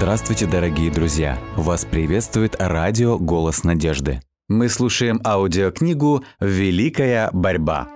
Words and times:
Здравствуйте, 0.00 0.46
дорогие 0.46 0.90
друзья! 0.90 1.38
Вас 1.56 1.84
приветствует 1.84 2.56
радио 2.58 3.18
«Голос 3.18 3.64
надежды». 3.64 4.22
Мы 4.48 4.70
слушаем 4.70 5.20
аудиокнигу 5.22 6.24
«Великая 6.40 7.28
борьба». 7.34 7.86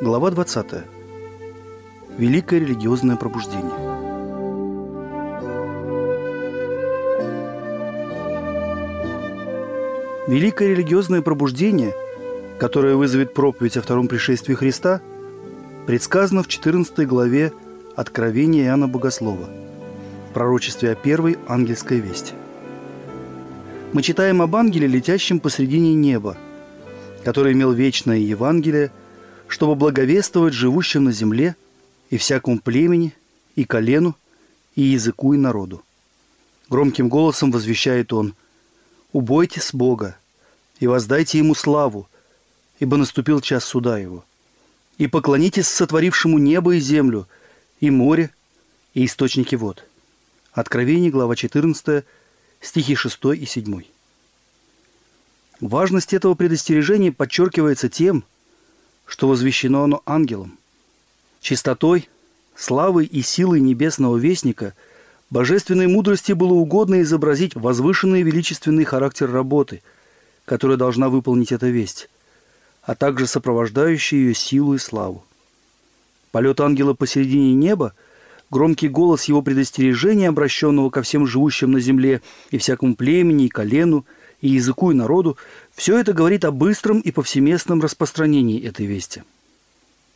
Глава 0.00 0.30
20. 0.30 0.66
Великое 2.16 2.60
религиозное 2.60 3.16
пробуждение. 3.16 3.74
Великое 10.28 10.68
религиозное 10.68 11.20
пробуждение, 11.20 11.92
которое 12.58 12.96
вызовет 12.96 13.34
проповедь 13.34 13.76
о 13.76 13.82
втором 13.82 14.08
пришествии 14.08 14.54
Христа, 14.54 15.00
предсказано 15.86 16.42
в 16.42 16.48
14 16.48 17.06
главе 17.06 17.52
Откровения 17.96 18.64
Иоанна 18.66 18.88
Богослова 18.88 19.48
пророчестве 20.34 20.90
о 20.90 20.94
первой 20.94 21.38
ангельской 21.46 22.00
вести. 22.00 22.34
Мы 23.94 24.02
читаем 24.02 24.42
об 24.42 24.54
ангеле, 24.56 24.86
летящем 24.86 25.40
посредине 25.40 25.94
неба, 25.94 26.36
который 27.22 27.52
имел 27.52 27.72
вечное 27.72 28.18
Евангелие, 28.18 28.90
чтобы 29.46 29.76
благовествовать 29.76 30.52
живущим 30.52 31.04
на 31.04 31.12
земле 31.12 31.54
и 32.10 32.18
всякому 32.18 32.58
племени, 32.58 33.14
и 33.54 33.64
колену, 33.64 34.16
и 34.74 34.82
языку, 34.82 35.32
и 35.32 35.38
народу. 35.38 35.82
Громким 36.68 37.08
голосом 37.08 37.52
возвещает 37.52 38.12
он 38.12 38.34
«Убойтесь 39.12 39.72
Бога 39.72 40.16
и 40.80 40.88
воздайте 40.88 41.38
Ему 41.38 41.54
славу, 41.54 42.08
ибо 42.84 42.98
наступил 42.98 43.40
час 43.40 43.64
суда 43.64 43.98
Его. 43.98 44.26
И 44.98 45.06
поклонитесь 45.06 45.68
сотворившему 45.68 46.38
небо 46.38 46.74
и 46.74 46.80
землю, 46.80 47.26
и 47.80 47.88
море, 47.90 48.30
и 48.92 49.06
источники 49.06 49.54
вод». 49.54 49.84
Откровение, 50.52 51.10
глава 51.10 51.34
14, 51.34 52.04
стихи 52.60 52.94
6 52.94 53.18
и 53.40 53.46
7. 53.46 53.82
Важность 55.60 56.12
этого 56.12 56.34
предостережения 56.34 57.10
подчеркивается 57.10 57.88
тем, 57.88 58.22
что 59.06 59.28
возвещено 59.28 59.84
оно 59.84 60.02
ангелом. 60.04 60.58
Чистотой, 61.40 62.10
славой 62.54 63.06
и 63.06 63.22
силой 63.22 63.60
небесного 63.60 64.18
вестника 64.18 64.74
божественной 65.30 65.86
мудрости 65.86 66.32
было 66.32 66.52
угодно 66.52 67.00
изобразить 67.00 67.54
возвышенный 67.54 68.20
величественный 68.20 68.84
характер 68.84 69.30
работы, 69.30 69.82
которая 70.44 70.76
должна 70.76 71.08
выполнить 71.08 71.50
эта 71.50 71.68
весть, 71.68 72.10
а 72.84 72.94
также 72.94 73.26
сопровождающую 73.26 74.28
ее 74.28 74.34
силу 74.34 74.74
и 74.74 74.78
славу. 74.78 75.24
Полет 76.32 76.60
ангела 76.60 76.94
посередине 76.94 77.54
неба, 77.54 77.94
громкий 78.50 78.88
голос 78.88 79.24
его 79.24 79.42
предостережения, 79.42 80.28
обращенного 80.28 80.90
ко 80.90 81.02
всем 81.02 81.26
живущим 81.26 81.72
на 81.72 81.80
земле 81.80 82.22
и 82.50 82.58
всякому 82.58 82.94
племени 82.94 83.46
и 83.46 83.48
колену, 83.48 84.04
и 84.40 84.48
языку, 84.48 84.90
и 84.90 84.94
народу, 84.94 85.38
все 85.74 85.98
это 85.98 86.12
говорит 86.12 86.44
о 86.44 86.50
быстром 86.50 87.00
и 87.00 87.10
повсеместном 87.10 87.80
распространении 87.80 88.62
этой 88.62 88.84
вести. 88.84 89.22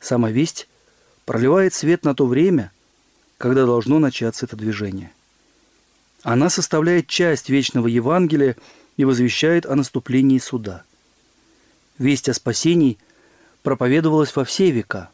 Сама 0.00 0.30
весть 0.30 0.68
проливает 1.24 1.72
свет 1.72 2.04
на 2.04 2.14
то 2.14 2.26
время, 2.26 2.70
когда 3.38 3.64
должно 3.64 3.98
начаться 3.98 4.44
это 4.44 4.56
движение. 4.56 5.12
Она 6.22 6.50
составляет 6.50 7.06
часть 7.06 7.48
вечного 7.48 7.86
Евангелия 7.86 8.56
и 8.96 9.04
возвещает 9.04 9.64
о 9.64 9.76
наступлении 9.76 10.38
суда. 10.38 10.84
Весть 11.98 12.28
о 12.28 12.34
спасении 12.34 12.98
проповедовалась 13.62 14.34
во 14.34 14.44
все 14.44 14.70
века, 14.70 15.10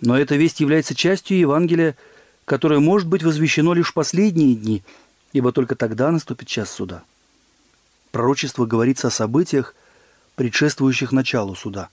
но 0.00 0.18
эта 0.18 0.36
весть 0.36 0.60
является 0.60 0.94
частью 0.94 1.38
Евангелия, 1.38 1.96
которое 2.44 2.80
может 2.80 3.08
быть 3.08 3.22
возвещено 3.22 3.74
лишь 3.74 3.90
в 3.90 3.94
последние 3.94 4.54
дни, 4.54 4.82
ибо 5.32 5.52
только 5.52 5.76
тогда 5.76 6.10
наступит 6.10 6.48
час 6.48 6.70
суда. 6.70 7.04
Пророчество 8.10 8.66
говорится 8.66 9.08
о 9.08 9.10
событиях, 9.10 9.74
предшествующих 10.34 11.12
началу 11.12 11.54
суда. 11.54 11.88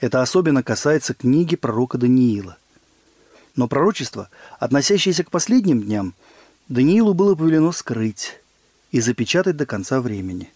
Это 0.00 0.22
особенно 0.22 0.62
касается 0.62 1.14
книги 1.14 1.56
пророка 1.56 1.98
Даниила. 1.98 2.56
Но 3.54 3.68
пророчество, 3.68 4.28
относящееся 4.58 5.24
к 5.24 5.30
последним 5.30 5.82
дням, 5.82 6.14
Даниилу 6.68 7.14
было 7.14 7.34
повелено 7.34 7.72
скрыть 7.72 8.40
и 8.90 9.00
запечатать 9.00 9.56
до 9.56 9.66
конца 9.66 10.00
времени. 10.00 10.50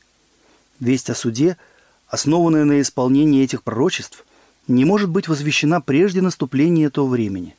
Весть 0.81 1.11
о 1.11 1.15
суде, 1.15 1.57
основанная 2.09 2.65
на 2.65 2.81
исполнении 2.81 3.43
этих 3.43 3.63
пророчеств, 3.63 4.25
не 4.69 4.85
может 4.85 5.09
быть 5.11 5.29
возвещена 5.29 5.81
прежде 5.81 6.23
наступления 6.23 6.87
этого 6.87 7.07
времени. 7.07 7.57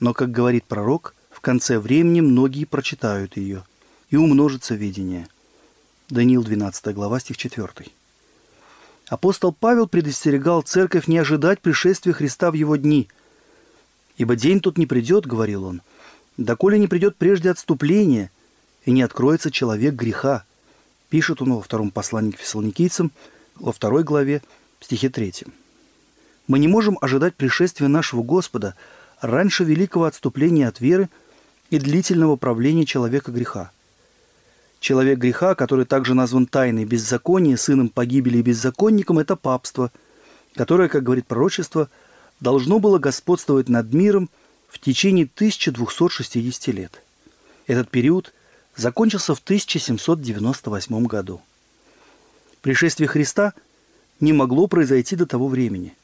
Но, 0.00 0.14
как 0.14 0.30
говорит 0.30 0.64
пророк, 0.64 1.14
в 1.30 1.40
конце 1.40 1.78
времени 1.78 2.20
многие 2.20 2.64
прочитают 2.64 3.36
ее, 3.36 3.64
и 4.10 4.16
умножится 4.16 4.74
видение. 4.74 5.28
Даниил 6.08 6.44
12 6.44 6.94
глава, 6.94 7.20
стих 7.20 7.36
4. 7.36 7.68
Апостол 9.08 9.52
Павел 9.52 9.86
предостерегал 9.86 10.62
церковь 10.62 11.06
не 11.06 11.18
ожидать 11.18 11.60
пришествия 11.60 12.12
Христа 12.12 12.50
в 12.50 12.54
его 12.54 12.76
дни– 12.76 13.08
Ибо 14.16 14.36
день 14.36 14.60
тут 14.60 14.78
не 14.78 14.86
придет, 14.86 15.26
говорил 15.26 15.64
он, 15.64 15.82
доколе 16.36 16.78
не 16.78 16.86
придет 16.86 17.16
прежде 17.16 17.50
отступления, 17.50 18.30
и 18.84 18.90
не 18.90 19.02
откроется 19.02 19.50
человек 19.50 19.94
греха. 19.94 20.44
Пишет 21.08 21.40
он 21.40 21.54
во 21.54 21.62
втором 21.62 21.90
послании 21.90 22.32
к 22.32 22.38
фессалоникийцам, 22.38 23.12
во 23.62 23.72
второй 23.72 24.02
главе, 24.04 24.42
стихе 24.80 25.08
третьем. 25.08 25.54
Мы 26.46 26.58
не 26.58 26.68
можем 26.68 26.98
ожидать 27.00 27.34
пришествия 27.34 27.88
нашего 27.88 28.22
Господа 28.22 28.74
раньше 29.22 29.64
великого 29.64 30.04
отступления 30.04 30.68
от 30.68 30.80
веры 30.80 31.08
и 31.70 31.78
длительного 31.78 32.36
правления 32.36 32.84
человека 32.84 33.32
греха. 33.32 33.70
Человек 34.80 35.18
греха, 35.18 35.54
который 35.54 35.86
также 35.86 36.12
назван 36.12 36.44
тайной 36.44 36.84
беззакония, 36.84 37.56
сыном 37.56 37.88
погибели 37.88 38.38
и 38.38 38.42
беззаконником, 38.42 39.18
это 39.18 39.36
папство, 39.36 39.90
которое, 40.54 40.90
как 40.90 41.02
говорит 41.02 41.26
пророчество,– 41.26 41.88
должно 42.42 42.80
было 42.80 42.98
господствовать 42.98 43.68
над 43.68 43.92
миром 43.94 44.28
в 44.68 44.80
течение 44.80 45.30
1260 45.32 46.74
лет. 46.74 47.02
Этот 47.68 47.88
период 47.88 48.34
закончился 48.76 49.34
в 49.34 49.38
1798 49.38 51.06
году. 51.06 51.40
Пришествие 52.62 53.08
Христа 53.08 53.52
не 54.20 54.32
могло 54.32 54.66
произойти 54.66 55.16
до 55.16 55.26
того 55.26 55.48
времени. 55.48 55.94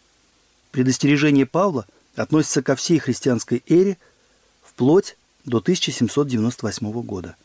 Предостережение 0.70 1.46
Павла 1.46 1.86
относится 2.14 2.62
ко 2.62 2.76
всей 2.76 2.98
христианской 2.98 3.62
эре 3.66 3.96
вплоть 4.62 5.16
до 5.44 5.58
1798 5.58 6.92
года. 7.02 7.36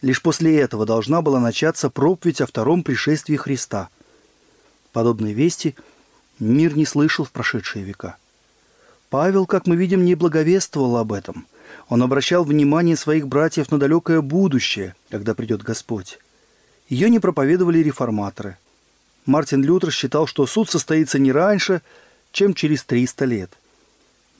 Лишь 0.00 0.22
после 0.22 0.58
этого 0.58 0.86
должна 0.86 1.22
была 1.22 1.38
начаться 1.38 1.90
проповедь 1.90 2.40
о 2.40 2.46
втором 2.46 2.82
пришествии 2.82 3.36
Христа. 3.36 3.88
Подобные 4.92 5.34
вести 5.34 5.74
мир 6.38 6.76
не 6.76 6.86
слышал 6.86 7.24
в 7.24 7.30
прошедшие 7.30 7.84
века– 7.84 8.16
Павел, 9.12 9.44
как 9.44 9.66
мы 9.66 9.76
видим, 9.76 10.06
не 10.06 10.14
благовествовал 10.14 10.96
об 10.96 11.12
этом. 11.12 11.46
Он 11.90 12.02
обращал 12.02 12.44
внимание 12.44 12.96
своих 12.96 13.28
братьев 13.28 13.70
на 13.70 13.78
далекое 13.78 14.22
будущее, 14.22 14.94
когда 15.10 15.34
придет 15.34 15.62
Господь. 15.62 16.18
Ее 16.92 17.08
не 17.08 17.20
проповедовали 17.20 17.78
реформаторы. 17.78 18.58
Мартин 19.24 19.64
Лютер 19.64 19.90
считал, 19.90 20.26
что 20.26 20.46
суд 20.46 20.68
состоится 20.68 21.18
не 21.18 21.32
раньше, 21.32 21.80
чем 22.32 22.52
через 22.52 22.84
300 22.84 23.24
лет. 23.24 23.50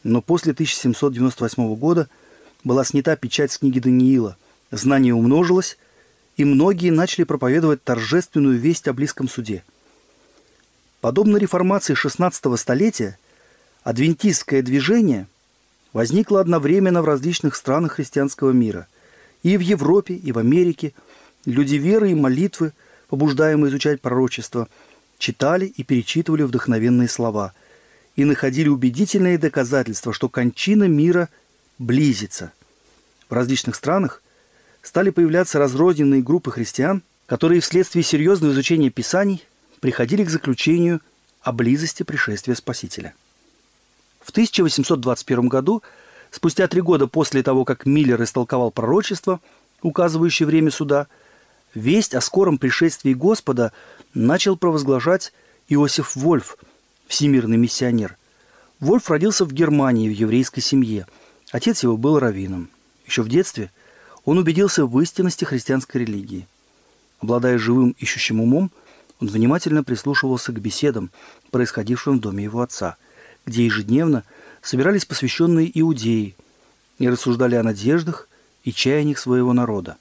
Но 0.02 0.20
после 0.20 0.52
1798 0.52 1.74
года 1.76 2.10
была 2.62 2.84
снята 2.84 3.16
печать 3.16 3.52
с 3.52 3.58
книги 3.58 3.78
Даниила. 3.78 4.36
Знание 4.70 5.14
умножилось, 5.14 5.78
и 6.36 6.44
многие 6.44 6.90
начали 6.90 7.24
проповедовать 7.24 7.84
торжественную 7.84 8.58
весть 8.58 8.86
о 8.86 8.92
близком 8.92 9.30
суде. 9.30 9.64
Подобно 11.00 11.38
реформации 11.38 11.94
XVI 11.94 12.58
столетия, 12.58 13.16
Адвентистское 13.82 14.60
движение 14.60 15.26
возникло 15.94 16.38
одновременно 16.38 17.00
в 17.00 17.06
различных 17.06 17.56
странах 17.56 17.92
христианского 17.92 18.50
мира. 18.50 18.88
И 19.42 19.56
в 19.56 19.60
Европе, 19.60 20.12
и 20.12 20.32
в 20.32 20.38
Америке 20.38 20.92
люди 21.44 21.76
веры 21.76 22.10
и 22.10 22.14
молитвы, 22.14 22.72
побуждаемые 23.08 23.70
изучать 23.70 24.00
пророчество, 24.00 24.68
читали 25.18 25.66
и 25.66 25.82
перечитывали 25.82 26.42
вдохновенные 26.42 27.08
слова 27.08 27.52
и 28.16 28.24
находили 28.24 28.68
убедительные 28.68 29.38
доказательства, 29.38 30.12
что 30.12 30.28
кончина 30.28 30.84
мира 30.84 31.28
близится. 31.78 32.52
В 33.28 33.32
различных 33.32 33.74
странах 33.76 34.22
стали 34.82 35.10
появляться 35.10 35.58
разрозненные 35.58 36.22
группы 36.22 36.50
христиан, 36.50 37.02
которые 37.26 37.60
вследствие 37.60 38.02
серьезного 38.02 38.52
изучения 38.52 38.90
Писаний 38.90 39.44
приходили 39.80 40.24
к 40.24 40.30
заключению 40.30 41.00
о 41.40 41.52
близости 41.52 42.02
пришествия 42.02 42.54
Спасителя– 42.54 43.14
в 44.22 44.30
1821 44.30 45.48
году, 45.48 45.82
спустя 46.30 46.68
три 46.68 46.80
года 46.80 47.06
после 47.06 47.42
того, 47.42 47.64
как 47.64 47.86
Миллер 47.86 48.22
истолковал 48.22 48.70
пророчество, 48.70 49.40
указывающее 49.82 50.46
время 50.46 50.70
суда, 50.70 51.08
весть 51.74 52.14
о 52.14 52.20
скором 52.20 52.58
пришествии 52.58 53.14
Господа 53.14 53.72
начал 54.14 54.56
провозглашать 54.56 55.32
Иосиф 55.68 56.16
Вольф 56.16 56.56
всемирный 57.06 57.56
миссионер. 57.56 58.16
Вольф 58.80 59.10
родился 59.10 59.44
в 59.44 59.52
Германии 59.52 60.08
в 60.08 60.12
еврейской 60.12 60.60
семье. 60.60 61.06
Отец 61.50 61.82
его 61.82 61.96
был 61.96 62.18
раввином. 62.18 62.68
Еще 63.06 63.22
в 63.22 63.28
детстве 63.28 63.70
он 64.24 64.38
убедился 64.38 64.86
в 64.86 65.00
истинности 65.00 65.44
христианской 65.44 66.02
религии. 66.02 66.46
Обладая 67.20 67.58
живым 67.58 67.94
ищущим 67.98 68.40
умом, 68.40 68.70
он 69.20 69.28
внимательно 69.28 69.84
прислушивался 69.84 70.52
к 70.52 70.60
беседам, 70.60 71.10
происходившим 71.50 72.18
в 72.18 72.20
доме 72.20 72.44
его 72.44 72.60
отца, 72.60 72.96
где 73.46 73.64
ежедневно 73.64 74.24
собирались 74.62 75.04
посвященные 75.04 75.70
иудеи 75.80 76.34
и 76.98 77.08
рассуждали 77.08 77.54
о 77.54 77.62
надеждах 77.62 78.28
и 78.64 78.72
чаяниях 78.72 79.18
своего 79.18 79.52
народа, 79.52 79.96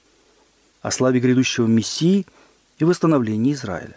о 0.82 0.90
славе 0.90 1.20
грядущего 1.20 1.66
Мессии 1.66 2.26
и 2.78 2.84
восстановлении 2.84 3.52
Израиля. 3.52 3.96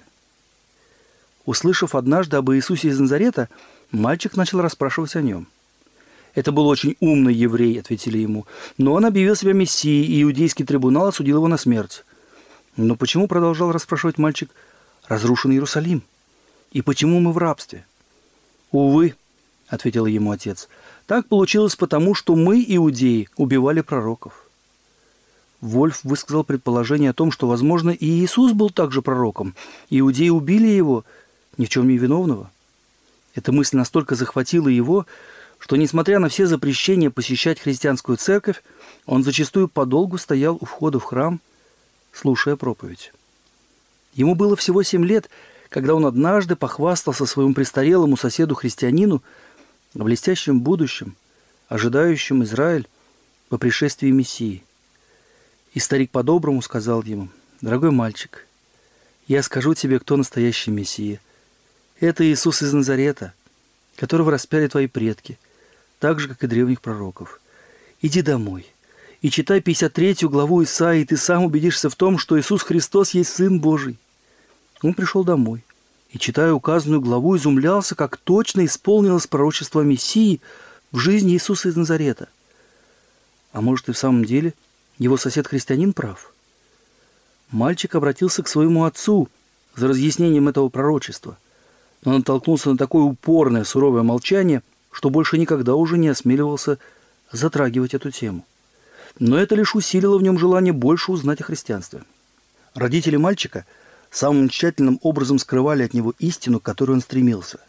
Услышав 1.45 1.95
однажды 1.95 2.37
об 2.37 2.51
Иисусе 2.51 2.89
из 2.89 2.99
Назарета, 2.99 3.49
мальчик 3.91 4.37
начал 4.37 4.61
расспрашивать 4.61 5.15
о 5.15 5.21
нем. 5.21 5.47
«Это 6.33 6.51
был 6.51 6.67
очень 6.67 6.95
умный 6.99 7.33
еврей»,— 7.33 7.79
ответили 7.81 8.17
ему. 8.17 8.45
«Но 8.77 8.93
он 8.93 9.05
объявил 9.05 9.35
себя 9.35 9.53
мессией, 9.53 10.05
и 10.05 10.23
иудейский 10.23 10.65
трибунал 10.65 11.07
осудил 11.07 11.37
его 11.37 11.47
на 11.47 11.57
смерть». 11.57 12.03
«Но 12.77 12.95
почему,— 12.95 13.27
продолжал 13.29 13.71
расспрашивать 13.71 14.17
мальчик,— 14.17 14.49
разрушен 15.07 15.51
Иерусалим? 15.51 16.03
И 16.71 16.81
почему 16.81 17.21
мы 17.21 17.31
в 17.31 17.37
рабстве?» 17.37 17.85
«Увы»,— 18.71 19.15
ответил 19.69 20.07
ему 20.07 20.31
отец,— 20.31 20.67
«так 21.07 21.27
получилось 21.27 21.77
потому, 21.77 22.15
что 22.15 22.35
мы, 22.35 22.63
иудеи, 22.67 23.29
убивали 23.37 23.79
пророков». 23.79 24.44
Вольф 25.65 26.03
высказал 26.03 26.43
предположение 26.43 27.09
о 27.09 27.13
том, 27.13 27.31
что, 27.31 27.47
возможно, 27.47 27.89
и 27.89 28.05
Иисус 28.05 28.53
был 28.53 28.69
также 28.69 29.01
пророком. 29.01 29.55
Иудеи 29.89 30.29
убили 30.29 30.67
его, 30.67 31.03
ни 31.57 31.65
в 31.65 31.69
чем 31.69 31.87
не 31.87 31.97
виновного. 31.97 32.51
Эта 33.33 33.51
мысль 33.51 33.77
настолько 33.77 34.15
захватила 34.15 34.67
его, 34.67 35.07
что, 35.57 35.75
несмотря 35.75 36.19
на 36.19 36.29
все 36.29 36.45
запрещения 36.45 37.09
посещать 37.09 37.59
христианскую 37.59 38.17
церковь, 38.17 38.63
он 39.07 39.23
зачастую 39.23 39.67
подолгу 39.67 40.19
стоял 40.19 40.55
у 40.61 40.65
входа 40.65 40.99
в 40.99 41.03
храм, 41.03 41.41
слушая 42.13 42.55
проповедь. 42.55 43.11
Ему 44.13 44.35
было 44.35 44.55
всего 44.55 44.83
семь 44.83 45.03
лет, 45.03 45.29
когда 45.69 45.95
он 45.95 46.05
однажды 46.05 46.55
похвастался 46.55 47.25
своему 47.25 47.55
престарелому 47.55 48.17
соседу-христианину 48.17 49.23
о 49.97 50.03
блестящем 50.03 50.61
будущем, 50.61 51.15
ожидающем 51.67 52.43
Израиль 52.43 52.87
по 53.49 53.57
пришествии 53.57 54.11
Мессии. 54.11 54.63
И 55.75 55.79
старик 55.79 56.09
по-доброму 56.09 56.61
сказал 56.61 57.03
ему, 57.03 57.27
«Дорогой 57.59 57.91
мальчик, 57.91 58.47
я 59.27 59.43
скажу 59.43 59.73
тебе, 59.73 59.99
кто 59.99 60.15
настоящий 60.15 60.71
Мессия. 60.71 61.19
Это 61.99 62.25
Иисус 62.25 62.61
из 62.61 62.71
Назарета, 62.71 63.33
которого 63.97 64.31
распяли 64.31 64.67
твои 64.67 64.87
предки, 64.87 65.37
так 65.99 66.21
же, 66.21 66.29
как 66.29 66.41
и 66.43 66.47
древних 66.47 66.79
пророков. 66.79 67.41
Иди 68.01 68.21
домой 68.21 68.65
и 69.21 69.29
читай 69.29 69.59
53 69.59 70.29
главу 70.29 70.63
Исаии, 70.63 71.01
и 71.01 71.05
ты 71.05 71.17
сам 71.17 71.43
убедишься 71.43 71.89
в 71.89 71.95
том, 71.95 72.19
что 72.19 72.39
Иисус 72.39 72.61
Христос 72.61 73.13
есть 73.13 73.33
Сын 73.33 73.59
Божий. 73.59 73.97
Он 74.81 74.93
пришел 74.93 75.25
домой 75.25 75.65
и, 76.09 76.17
читая 76.17 76.53
указанную 76.53 77.01
главу, 77.01 77.35
изумлялся, 77.35 77.95
как 77.95 78.15
точно 78.15 78.63
исполнилось 78.65 79.27
пророчество 79.27 79.81
Мессии 79.81 80.39
в 80.93 80.99
жизни 80.99 81.33
Иисуса 81.33 81.67
из 81.67 81.75
Назарета. 81.75 82.29
А 83.51 83.59
может 83.59 83.89
и 83.89 83.91
в 83.91 83.97
самом 83.97 84.23
деле 84.23 84.53
его 84.97 85.17
сосед-христианин 85.17 85.93
прав? 85.93 86.33
Мальчик 87.51 87.95
обратился 87.95 88.43
к 88.43 88.47
своему 88.47 88.85
отцу 88.85 89.29
за 89.75 89.87
разъяснением 89.87 90.47
этого 90.47 90.69
пророчества– 90.69 91.37
он 92.05 92.17
натолкнулся 92.17 92.69
на 92.69 92.77
такое 92.77 93.03
упорное, 93.03 93.63
суровое 93.63 94.03
молчание, 94.03 94.61
что 94.91 95.09
больше 95.09 95.37
никогда 95.37 95.75
уже 95.75 95.97
не 95.97 96.07
осмеливался 96.07 96.77
затрагивать 97.31 97.95
эту 97.95 98.11
тему. 98.11 98.45
Но 99.17 99.37
это 99.37 99.55
лишь 99.55 99.75
усилило 99.75 100.17
в 100.17 100.23
нем 100.23 100.37
желание 100.37 100.71
больше 100.71 101.11
узнать 101.11 101.41
о 101.41 101.45
христианстве. 101.45 102.03
Родители 102.75 103.17
мальчика 103.17 103.65
самым 104.11 104.49
тщательным 104.49 104.99
образом 105.01 105.39
скрывали 105.39 105.83
от 105.83 105.93
него 105.93 106.13
истину, 106.19 106.59
к 106.59 106.63
которой 106.63 106.91
он 106.91 107.01
стремился. 107.01 107.59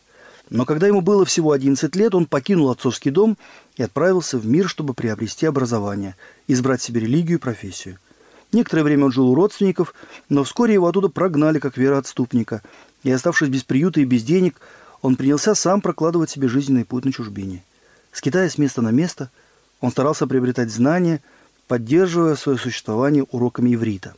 Но 0.48 0.64
когда 0.64 0.86
ему 0.86 1.00
было 1.00 1.24
всего 1.24 1.52
11 1.52 1.94
лет, 1.96 2.14
он 2.14 2.26
покинул 2.26 2.70
отцовский 2.70 3.10
дом 3.10 3.36
и 3.76 3.82
отправился 3.82 4.38
в 4.38 4.46
мир, 4.46 4.68
чтобы 4.68 4.94
приобрести 4.94 5.46
образование, 5.46 6.14
избрать 6.46 6.80
себе 6.80 7.00
религию 7.00 7.38
и 7.38 7.40
профессию. 7.40 7.98
Некоторое 8.52 8.84
время 8.84 9.06
он 9.06 9.12
жил 9.12 9.28
у 9.28 9.34
родственников, 9.34 9.92
но 10.28 10.44
вскоре 10.44 10.74
его 10.74 10.86
оттуда 10.86 11.08
прогнали 11.08 11.58
как 11.58 11.76
вероотступника, 11.76 12.62
и, 13.02 13.10
оставшись 13.10 13.48
без 13.48 13.64
приюта 13.64 14.00
и 14.00 14.04
без 14.04 14.22
денег, 14.22 14.60
он 15.02 15.16
принялся 15.16 15.54
сам 15.54 15.80
прокладывать 15.80 16.30
себе 16.30 16.48
жизненный 16.48 16.84
путь 16.84 17.04
на 17.04 17.12
чужбине. 17.12 17.64
Скитаясь 18.12 18.52
с 18.52 18.58
места 18.58 18.82
на 18.82 18.90
место, 18.90 19.30
он 19.80 19.90
старался 19.90 20.26
приобретать 20.26 20.70
знания, 20.70 21.22
поддерживая 21.66 22.36
свое 22.36 22.56
существование 22.56 23.24
уроками 23.24 23.74
иврита. 23.74 24.14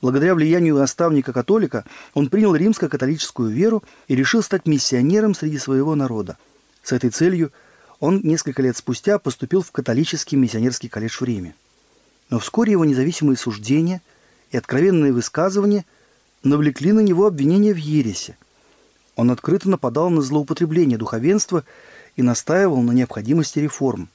Благодаря 0.00 0.34
влиянию 0.34 0.76
наставника-католика 0.76 1.84
он 2.14 2.28
принял 2.28 2.54
римско-католическую 2.54 3.50
веру 3.50 3.82
и 4.08 4.16
решил 4.16 4.42
стать 4.42 4.66
миссионером 4.66 5.34
среди 5.34 5.58
своего 5.58 5.94
народа. 5.94 6.38
С 6.82 6.92
этой 6.92 7.10
целью 7.10 7.52
он 7.98 8.20
несколько 8.22 8.62
лет 8.62 8.76
спустя 8.76 9.18
поступил 9.18 9.62
в 9.62 9.72
католический 9.72 10.36
миссионерский 10.36 10.88
колледж 10.88 11.18
в 11.18 11.22
Риме. 11.22 11.54
Но 12.30 12.38
вскоре 12.38 12.72
его 12.72 12.84
независимые 12.84 13.36
суждения 13.36 14.00
и 14.50 14.56
откровенные 14.56 15.12
высказывания– 15.12 15.84
навлекли 16.42 16.92
на 16.92 17.00
него 17.00 17.26
обвинения 17.26 17.72
в 17.72 17.78
ересе. 17.78 18.36
Он 19.16 19.30
открыто 19.30 19.68
нападал 19.68 20.10
на 20.10 20.22
злоупотребление 20.22 20.96
духовенства 20.96 21.64
и 22.16 22.22
настаивал 22.22 22.80
на 22.82 22.92
необходимости 22.92 23.58
реформ. 23.58 24.08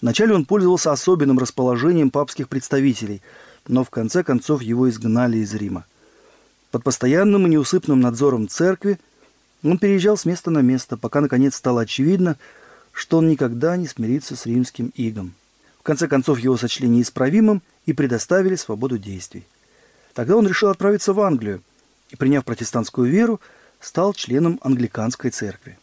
Вначале 0.00 0.34
он 0.34 0.44
пользовался 0.44 0.92
особенным 0.92 1.38
расположением 1.38 2.10
папских 2.10 2.48
представителей, 2.48 3.22
но 3.68 3.84
в 3.84 3.90
конце 3.90 4.22
концов 4.22 4.62
его 4.62 4.88
изгнали 4.88 5.38
из 5.38 5.54
Рима. 5.54 5.84
Под 6.70 6.84
постоянным 6.84 7.46
и 7.46 7.50
неусыпным 7.50 8.00
надзором 8.00 8.48
церкви 8.48 8.98
он 9.62 9.78
переезжал 9.78 10.16
с 10.16 10.24
места 10.24 10.50
на 10.50 10.60
место, 10.60 10.96
пока 10.96 11.20
наконец 11.20 11.54
стало 11.54 11.82
очевидно, 11.82 12.36
что 12.92 13.18
он 13.18 13.28
никогда 13.28 13.76
не 13.76 13.86
смирится 13.86 14.36
с 14.36 14.46
римским 14.46 14.92
игом. 14.94 15.34
В 15.78 15.82
конце 15.82 16.08
концов 16.08 16.38
его 16.38 16.56
сочли 16.56 16.88
неисправимым 16.88 17.62
и 17.84 17.92
предоставили 17.92 18.56
свободу 18.56 18.98
действий. 18.98 19.44
Тогда 20.14 20.36
он 20.36 20.48
решил 20.48 20.70
отправиться 20.70 21.12
в 21.12 21.20
Англию 21.20 21.62
и, 22.10 22.16
приняв 22.16 22.44
протестантскую 22.44 23.10
веру, 23.10 23.40
стал 23.80 24.14
членом 24.14 24.58
англиканской 24.62 25.30
церкви. 25.30 25.78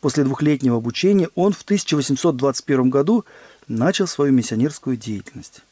После 0.00 0.24
двухлетнего 0.24 0.76
обучения 0.76 1.28
он 1.34 1.52
в 1.52 1.62
1821 1.62 2.90
году 2.90 3.24
начал 3.68 4.06
свою 4.06 4.32
миссионерскую 4.32 4.96
деятельность. 4.96 5.62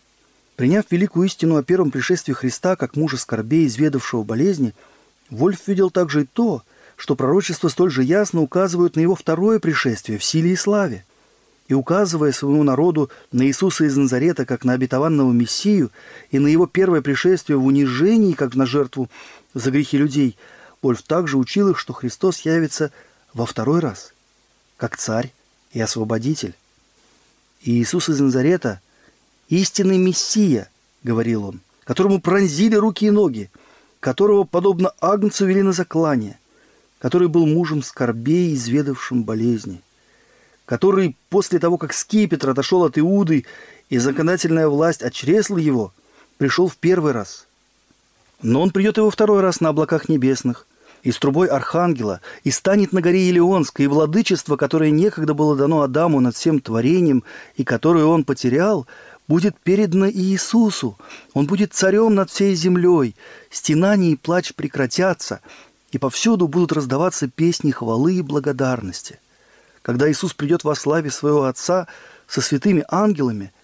Приняв 0.59 0.87
великую 0.91 1.29
истину 1.29 1.57
о 1.57 1.63
первом 1.63 1.93
пришествии 1.93 2.33
Христа 2.33 2.75
как 2.75 2.97
мужа 2.97 3.17
скорбей, 3.17 3.69
изведавшего 3.69 4.25
болезни, 4.25 4.75
Вольф 5.31 5.69
видел 5.69 5.89
также 5.89 6.23
и 6.23 6.25
то, 6.25 6.65
что 6.97 7.15
пророчества 7.15 7.69
столь 7.69 7.93
же 7.93 8.03
ясно 8.03 8.41
указывают 8.41 8.97
на 8.97 9.01
его 9.01 9.15
второе 9.15 9.61
пришествие 9.61 10.19
в 10.19 10.25
силе 10.25 10.55
и 10.55 10.57
славе 10.57 11.05
и 11.69 11.75
указывая 11.75 12.33
своему 12.33 12.65
народу 12.65 13.09
на 13.31 13.47
Иисуса 13.47 13.85
из 13.85 13.97
Назарета 13.97 14.45
как 14.47 14.65
на 14.65 14.73
обетованного 14.73 15.31
Мессию 15.31 15.93
и 16.33 16.41
на 16.41 16.49
его 16.49 16.67
первое 16.67 17.03
пришествие 17.03 17.57
в 17.57 17.65
унижении, 17.65 18.33
как 18.33 18.57
на 18.57 18.67
жертву 18.67 19.09
за 19.55 19.71
грехи 19.71 19.97
людей, 19.97 20.37
Вольф 20.83 21.03
также 21.03 21.39
учил 21.39 21.69
их, 21.69 21.79
что 21.79 21.93
Христос 21.93 22.41
явится 22.41 22.91
во 23.33 23.47
второй 23.47 23.79
раз, 23.79 24.13
как 24.77 24.97
царь 24.97 25.33
и 25.73 25.81
освободитель. 25.81 26.55
И 27.63 27.81
Иисус 27.81 28.09
из 28.09 28.19
Назарета– 28.19 28.81
истинный 29.49 29.99
Мессия, 29.99 30.71
говорил 31.03 31.45
он, 31.45 31.61
которому 31.85 32.21
пронзили 32.21 32.77
руки 32.77 33.07
и 33.07 33.11
ноги, 33.11 33.51
которого, 34.01 34.45
подобно 34.45 34.93
Агнцу, 35.01 35.47
вели 35.47 35.63
на 35.63 35.73
заклание, 35.73 36.39
который 36.99 37.29
был 37.29 37.47
мужем 37.47 37.83
скорбей, 37.83 38.55
изведавшим 38.55 39.25
болезни– 39.25 39.83
который 40.69 41.17
после 41.31 41.59
того, 41.59 41.79
как 41.79 41.95
скипетр 41.95 42.51
отошел 42.51 42.85
от 42.85 42.99
Иуды 42.99 43.47
и 43.89 43.97
законодательная 43.97 44.69
власть 44.69 45.03
очресла 45.03 45.57
его, 45.57 45.95
пришел 46.37 46.69
в 46.69 46.77
первый 46.77 47.13
раз. 47.13 47.47
Но 48.43 48.61
он 48.61 48.71
придет 48.71 48.99
его 48.99 49.09
второй 49.09 49.41
раз 49.41 49.63
на 49.63 49.71
облаках 49.71 50.11
небесных, 50.11 50.67
и 51.03 51.11
с 51.11 51.19
трубой 51.19 51.49
архангела, 51.49 52.21
и 52.45 52.51
станет 52.51 52.93
на 52.93 53.01
горе 53.01 53.29
Елеонской, 53.29 53.87
и 53.87 53.89
владычество, 53.89 54.57
которое 54.57 54.91
некогда 54.91 55.33
было 55.33 55.57
дано 55.57 55.81
Адаму 55.81 56.21
над 56.21 56.37
всем 56.37 56.61
творением, 56.61 57.25
и 57.57 57.65
которое 57.65 58.05
он 58.05 58.25
потерял, 58.25 58.87
будет 59.29 59.59
передано 59.61 60.11
Иисусу. 60.11 60.99
Он 61.35 61.47
будет 61.47 61.75
царем 61.75 62.15
над 62.15 62.31
всей 62.31 62.55
землей. 62.55 63.15
Стенание 63.51 64.13
и 64.13 64.17
плач 64.17 64.55
прекратятся, 64.55 65.41
и 65.93 65.99
повсюду 65.99 66.49
будут 66.49 66.73
раздаваться 66.73 67.29
песни 67.29 67.71
хвалы 67.71 68.15
и 68.15 68.23
благодарности– 68.23 69.21
когда 69.89 70.11
Иисус 70.13 70.35
придет 70.35 70.65
во 70.65 70.75
славе 70.75 71.11
своего 71.11 71.45
Отца 71.45 71.87
со 72.27 72.43
святыми 72.43 72.85
ангелами, 72.91 73.55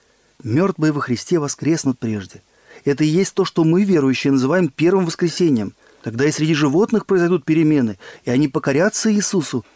мертвые 0.43 0.91
во 0.91 1.03
Христе 1.03 1.39
воскреснут 1.39 1.99
прежде. 1.99 2.41
Это 2.87 3.05
и 3.05 3.09
есть 3.09 3.35
то, 3.35 3.45
что 3.45 3.63
мы, 3.63 3.85
верующие, 3.85 4.33
называем 4.33 4.71
первым 4.71 5.05
воскресением. 5.05 5.75
Тогда 6.03 6.25
и 6.25 6.33
среди 6.33 6.55
животных 6.55 7.05
произойдут 7.05 7.45
перемены, 7.45 7.99
и 8.25 8.31
они 8.31 8.49
покорятся 8.49 9.13
Иисусу 9.13 9.67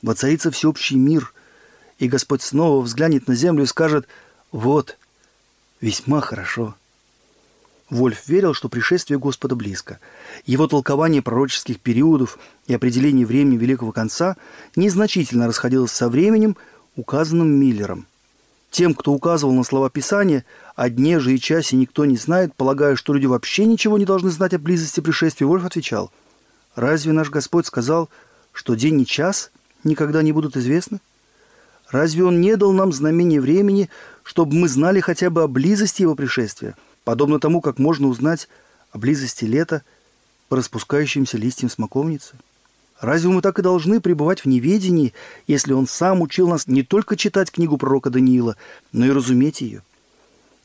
воцарится 0.00 0.50
всеобщий 0.50 0.96
мир, 0.96 1.34
и 1.98 2.08
Господь 2.08 2.40
снова 2.40 2.80
взглянет 2.80 3.28
на 3.28 3.34
землю 3.34 3.64
и 3.64 3.66
скажет 3.66 4.08
«Вот, 4.50 4.96
весьма 5.80 6.20
хорошо». 6.20 6.74
Вольф 7.90 8.28
верил, 8.28 8.52
что 8.52 8.68
пришествие 8.68 9.18
Господа 9.18 9.56
близко. 9.56 9.98
Его 10.44 10.66
толкование 10.66 11.22
пророческих 11.22 11.80
периодов 11.80 12.38
и 12.66 12.74
определение 12.74 13.24
времени 13.24 13.56
Великого 13.56 13.92
Конца 13.92 14.36
незначительно 14.76 15.46
расходилось 15.46 15.92
со 15.92 16.10
временем, 16.10 16.56
указанным 16.96 17.48
Миллером. 17.48 18.06
Тем, 18.70 18.94
кто 18.94 19.12
указывал 19.12 19.54
на 19.54 19.64
слова 19.64 19.88
Писания, 19.88 20.44
о 20.76 20.90
дне 20.90 21.18
же 21.18 21.34
и 21.34 21.40
часе 21.40 21.76
никто 21.76 22.04
не 22.04 22.18
знает, 22.18 22.54
полагая, 22.54 22.96
что 22.96 23.14
люди 23.14 23.24
вообще 23.24 23.64
ничего 23.64 23.96
не 23.96 24.04
должны 24.04 24.30
знать 24.30 24.52
о 24.52 24.58
близости 24.58 25.00
пришествия, 25.00 25.46
Вольф 25.46 25.64
отвечал, 25.64 26.12
«Разве 26.74 27.12
наш 27.12 27.30
Господь 27.30 27.66
сказал, 27.66 28.10
что 28.52 28.74
день 28.74 29.00
и 29.00 29.06
час 29.06 29.50
никогда 29.84 30.22
не 30.22 30.32
будут 30.32 30.56
известны? 30.56 31.00
Разве 31.90 32.24
Он 32.24 32.42
не 32.42 32.56
дал 32.56 32.72
нам 32.72 32.92
знамение 32.92 33.40
времени, 33.40 33.88
чтобы 34.28 34.54
мы 34.56 34.68
знали 34.68 35.00
хотя 35.00 35.30
бы 35.30 35.42
о 35.42 35.48
близости 35.48 36.02
Его 36.02 36.14
пришествия– 36.14 36.76
подобно 37.08 37.40
тому, 37.40 37.62
как 37.62 37.78
можно 37.78 38.08
узнать 38.08 38.50
о 38.92 38.98
близости 38.98 39.46
лета 39.46 39.82
по 40.50 40.58
распускающимся 40.58 41.38
листьям 41.38 41.70
смоковницы? 41.70 42.34
Разве 43.00 43.30
мы 43.30 43.40
так 43.40 43.58
и 43.58 43.62
должны 43.62 44.02
пребывать 44.02 44.40
в 44.40 44.46
неведении, 44.46 45.14
если 45.46 45.72
он 45.72 45.86
сам 45.86 46.20
учил 46.20 46.46
нас 46.46 46.66
не 46.66 46.82
только 46.82 47.16
читать 47.16 47.50
книгу 47.50 47.78
пророка 47.78 48.10
Даниила, 48.10 48.56
но 48.92 49.06
и 49.06 49.10
разуметь 49.10 49.62
ее? 49.62 49.80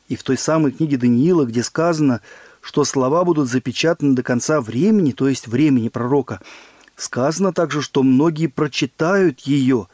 И 0.10 0.18
в 0.18 0.24
той 0.24 0.38
самой 0.38 0.74
книге 0.74 0.98
Даниила, 0.98 1.46
где 1.46 1.64
сказано, 1.64 2.20
что 2.60 2.84
слова 2.84 3.24
будут 3.24 3.48
запечатаны 3.48 4.14
до 4.14 4.24
конца 4.24 4.60
времени, 4.60 5.14
то 5.14 5.30
есть 5.30 5.48
времени 5.48 5.88
пророка, 5.88 6.42
сказано 6.98 7.54
также, 7.54 7.82
что 7.82 8.04
многие 8.04 8.48
прочитают 8.48 9.40
ее. 9.40 9.88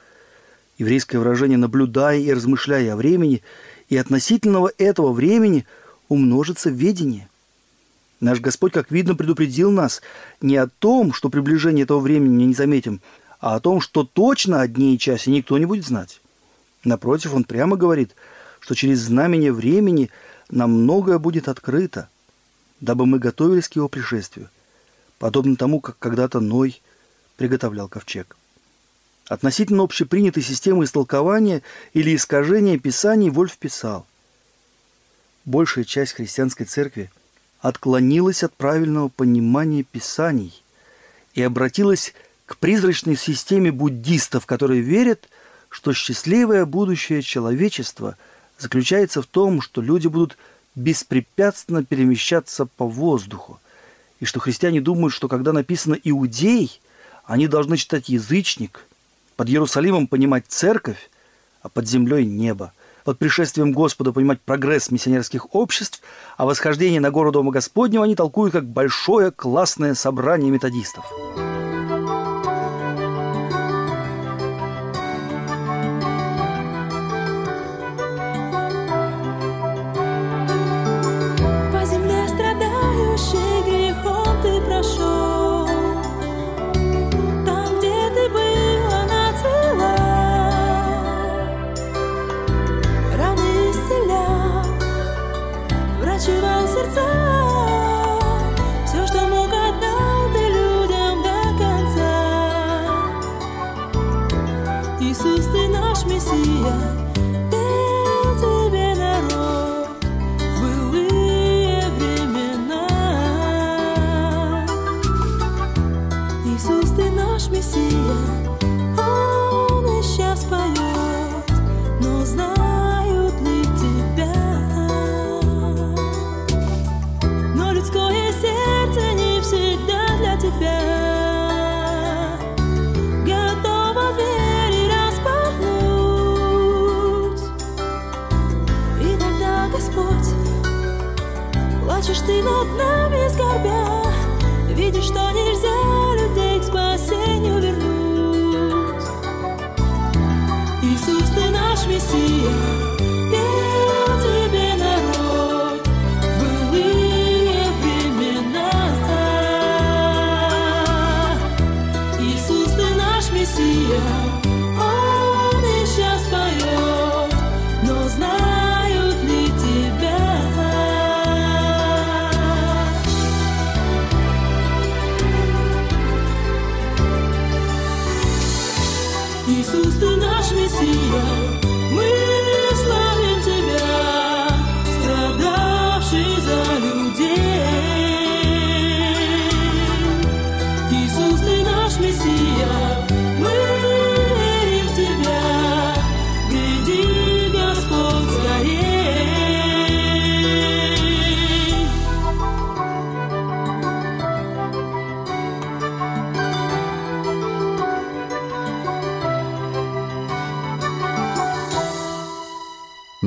Еврейское 0.80 1.20
выражение 1.20 1.60
«наблюдая 1.60 2.18
и 2.18 2.34
размышляя 2.34 2.94
о 2.94 2.96
времени», 2.96 3.44
и 3.90 3.98
относительного 3.98 4.72
этого 4.78 5.14
времени– 5.14 5.68
умножится 6.10 6.70
ведение. 6.70 7.30
Наш 8.20 8.42
Господь, 8.42 8.74
как 8.74 8.92
видно, 8.92 9.16
предупредил 9.16 9.72
нас 9.72 10.02
не 10.42 10.58
о 10.58 10.68
том, 10.68 11.14
что 11.14 11.30
приближение 11.30 11.84
этого 11.84 12.02
времени 12.02 12.44
не 12.44 12.54
заметим, 12.54 13.00
а 13.40 13.56
о 13.56 13.60
том, 13.62 13.80
что 13.80 14.04
точно 14.04 14.60
о 14.60 14.68
дне 14.68 14.96
и 14.96 15.00
часе 15.00 15.32
никто 15.32 15.58
не 15.58 15.66
будет 15.66 15.86
знать. 15.86 16.20
Напротив, 16.84 17.34
Он 17.34 17.46
прямо 17.46 17.78
говорит, 17.78 18.14
что 18.60 18.76
через 18.76 19.00
знамение 19.00 19.54
времени 19.54 20.10
нам 20.50 20.72
многое 20.72 21.18
будет 21.18 21.48
открыто, 21.48 22.10
дабы 22.82 23.06
мы 23.06 23.20
готовились 23.20 23.70
к 23.70 23.76
Его 23.78 23.88
пришествию, 23.88 24.50
подобно 25.18 25.56
тому, 25.56 25.80
как 25.80 25.98
когда-то 26.00 26.42
Ной 26.42 26.82
приготовлял 27.38 27.88
ковчег. 27.88 28.36
Относительно 29.30 29.84
общепринятой 29.84 30.44
системы 30.44 30.84
истолкования 30.84 31.62
или 31.94 32.14
искажения 32.14 32.78
Писаний 32.78 33.30
Вольф 33.30 33.58
писал– 33.58 34.06
большая 35.50 35.84
часть 35.84 36.14
христианской 36.14 36.66
церкви 36.66 37.12
отклонилась 37.60 38.44
от 38.44 38.54
правильного 38.54 39.10
понимания 39.10 39.84
Писаний 39.84 40.64
и 41.34 41.42
обратилась 41.42 42.14
к 42.46 42.58
призрачной 42.58 43.16
системе 43.16 43.72
буддистов, 43.72 44.46
которые 44.46 44.82
верят, 44.82 45.28
что 45.70 45.94
счастливое 45.94 46.66
будущее 46.66 47.22
человечества 47.22 48.16
заключается 48.58 49.22
в 49.22 49.26
том, 49.26 49.62
что 49.62 49.82
люди 49.82 50.08
будут 50.08 50.38
беспрепятственно 50.76 51.84
перемещаться 51.84 52.66
по 52.66 52.88
воздуху, 52.88 53.60
и 54.20 54.26
что 54.26 54.40
христиане 54.40 54.82
думают, 54.82 55.14
что 55.14 55.28
когда 55.28 55.52
написано 55.52 55.98
«иудей», 56.02 56.80
они 57.26 57.48
должны 57.48 57.78
читать 57.78 58.10
«язычник», 58.10 58.86
под 59.40 59.48
Иерусалимом 59.48 60.08
понимать 60.08 60.44
«церковь», 60.50 61.10
а 61.62 61.70
под 61.70 61.88
землей– 61.88 62.26
«небо» 62.26 62.74
под 63.06 63.18
пришествием 63.20 63.72
Господа 63.72 64.12
понимать 64.12 64.42
прогресс 64.42 64.92
миссионерских 64.92 65.56
обществ, 65.56 66.02
а 66.36 66.46
восхождение 66.46 67.00
на 67.00 67.10
гору 67.10 67.32
Дома 67.32 67.54
Господнего 67.54 68.04
они 68.04 68.16
толкуют 68.16 68.52
как 68.52 68.66
большое 68.66 69.32
классное 69.32 69.94
собрание 69.94 70.52
методистов. 70.52 71.10
dizia 106.20 107.09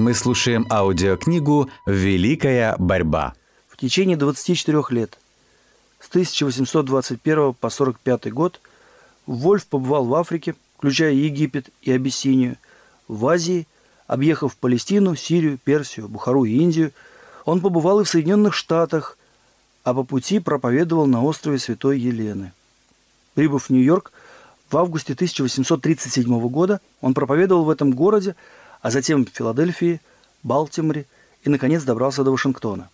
Мы 0.02 0.14
слушаем 0.14 0.66
аудиокнигу 0.68 1.71
«Великая 1.87 2.75
борьба». 2.76 3.35
В 3.68 3.76
течение 3.76 4.16
24 4.16 4.82
лет, 4.90 5.16
с 6.00 6.09
1821 6.09 7.54
по 7.54 7.71
45 7.71 8.32
год, 8.32 8.61
Вольф 9.26 9.64
побывал 9.64 10.04
в 10.04 10.12
Африке, 10.16 10.56
включая 10.76 11.12
Египет 11.12 11.71
и 11.82 11.92
Абиссинию, 11.92 12.56
в 13.06 13.25
Азии, 13.28 13.68
объехав 14.09 14.56
Палестину, 14.56 15.14
Сирию, 15.14 15.56
Персию, 15.62 16.09
Бухару 16.09 16.42
и 16.47 16.52
Индию. 16.52 16.90
Он 17.44 17.61
побывал 17.61 18.00
и 18.00 18.04
в 18.04 18.09
Соединенных 18.09 18.54
Штатах, 18.54 19.16
а 19.85 19.94
по 19.94 20.02
пути 20.02 20.40
проповедовал 20.40 21.06
на 21.06 21.23
острове 21.23 21.61
Святой 21.61 22.00
Елены. 22.00 22.52
Прибыв 23.35 23.66
в 23.66 23.71
Нью-Йорк, 23.71 24.11
В 24.68 24.76
августе 24.78 25.12
1837 25.12 26.49
года 26.49 26.80
он 27.00 27.14
проповедовал 27.14 27.62
в 27.62 27.71
этом 27.71 27.92
городе, 27.92 28.35
а 28.82 28.90
затем 28.90 29.24
в 29.24 29.30
Филадельфии, 29.30 30.00
Балтиморе 30.42 31.06
и, 31.44 31.48
наконец, 31.48 31.84
добрался 31.84 32.24
до 32.24 32.32
Вашингтона. 32.32 32.90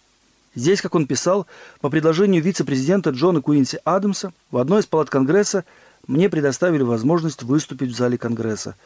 Здесь, 0.55 0.81
как 0.81 0.95
он 0.95 1.07
писал, 1.07 1.47
по 1.81 1.91
предложению 1.91 2.43
вице-президента 2.43 3.11
Джона 3.11 3.43
Куинси 3.43 3.81
Адамса 3.85 4.33
в 4.51 4.59
одной 4.59 4.81
из 4.81 4.87
палат 4.87 5.11
Конгресса 5.11 5.65
мне 6.07 6.29
предоставили 6.29 6.83
возможность 6.83 7.43
выступить 7.43 7.91
в 7.91 7.97
зале 7.97 8.19
Конгресса, 8.19 8.77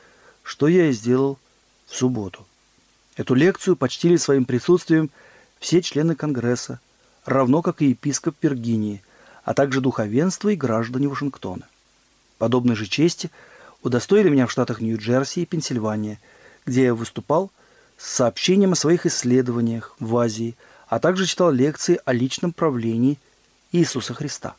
что 0.43 0.69
я 0.69 0.87
и 0.87 0.93
сделал 0.93 1.39
в 1.87 1.97
субботу. 1.97 2.47
Эту 3.17 3.35
лекцию 3.35 3.77
почтили 3.77 4.17
своим 4.17 4.45
присутствием 4.45 5.11
все 5.61 5.83
члены 5.83 6.15
Конгресса, 6.15 6.81
равно 7.25 7.63
как 7.63 7.83
и 7.83 7.91
епископ 7.91 8.37
Пергинии, 8.37 9.03
а 9.45 9.55
также 9.55 9.81
духовенство 9.81 10.49
и 10.49 10.57
граждане 10.57 11.09
Вашингтона. 11.09 11.69
Подобной 12.39 12.75
же 12.75 12.87
чести 12.87 13.31
удостоили 13.83 14.29
меня 14.29 14.47
в 14.47 14.53
штатах 14.53 14.81
Нью-Джерси 14.81 15.43
и 15.43 15.47
Пенсильвания, 15.47 16.19
где 16.67 16.85
я 16.85 16.95
выступал 16.95 17.51
с 17.97 18.15
сообщением 18.15 18.73
о 18.73 18.77
своих 18.77 19.07
исследованиях 19.07 19.95
в 19.99 20.17
Азии, 20.17 20.57
а 20.89 20.99
также 20.99 21.27
читал 21.27 21.51
лекции 21.51 22.01
о 22.05 22.13
личном 22.13 22.53
правлении 22.53 23.19
Иисуса 23.73 24.15
Христа. 24.15 24.55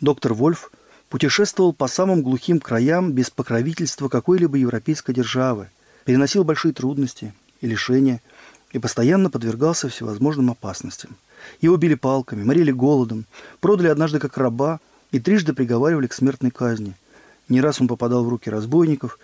Доктор 0.00 0.34
Вольф 0.34 0.70
путешествовал 1.08 1.72
по 1.72 1.88
самым 1.88 2.22
глухим 2.22 2.60
краям 2.60 3.12
без 3.12 3.30
покровительства 3.30 4.08
какой-либо 4.08 4.56
европейской 4.56 5.12
державы, 5.12 5.68
переносил 6.04 6.44
большие 6.44 6.72
трудности 6.72 7.34
и 7.60 7.66
лишения 7.66 8.20
и 8.72 8.78
постоянно 8.78 9.30
подвергался 9.30 9.88
всевозможным 9.88 10.50
опасностям. 10.50 11.16
Его 11.60 11.76
били 11.76 11.94
палками, 11.94 12.44
морили 12.44 12.70
голодом, 12.70 13.24
продали 13.60 13.88
однажды 13.88 14.18
как 14.18 14.36
раба 14.36 14.80
и 15.10 15.18
трижды 15.18 15.52
приговаривали 15.52 16.06
к 16.06 16.12
смертной 16.12 16.50
казни– 16.50 16.94
не 17.50 17.60
раз 17.60 17.80
он 17.80 17.88
попадал 17.88 18.24
в 18.24 18.28
руки 18.28 18.48
разбойников 18.48 19.18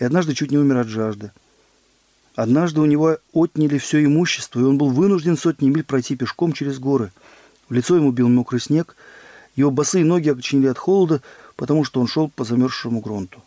и 0.00 0.04
однажды 0.04 0.34
чуть 0.34 0.50
не 0.50 0.58
умер 0.58 0.78
от 0.78 0.88
жажды. 0.88 1.30
Однажды 2.34 2.80
у 2.80 2.86
него 2.86 3.18
отняли 3.32 3.78
все 3.78 4.04
имущество, 4.04 4.60
и 4.60 4.64
он 4.64 4.78
был 4.78 4.90
вынужден 4.90 5.36
сотни 5.36 5.68
миль 5.68 5.84
пройти 5.84 6.16
пешком 6.16 6.52
через 6.52 6.78
горы. 6.78 7.10
В 7.68 7.74
лицо 7.74 7.96
ему 7.96 8.12
бил 8.12 8.28
мокрый 8.28 8.60
снег, 8.60 8.96
его 9.56 9.70
босые 9.70 10.04
ноги 10.04 10.28
окоченели 10.28 10.68
от 10.68 10.78
холода, 10.78 11.22
потому 11.56 11.84
что 11.84 12.00
он 12.00 12.06
шел 12.06 12.28
по 12.28 12.44
замерзшему 12.44 13.00
грунту. 13.00 13.42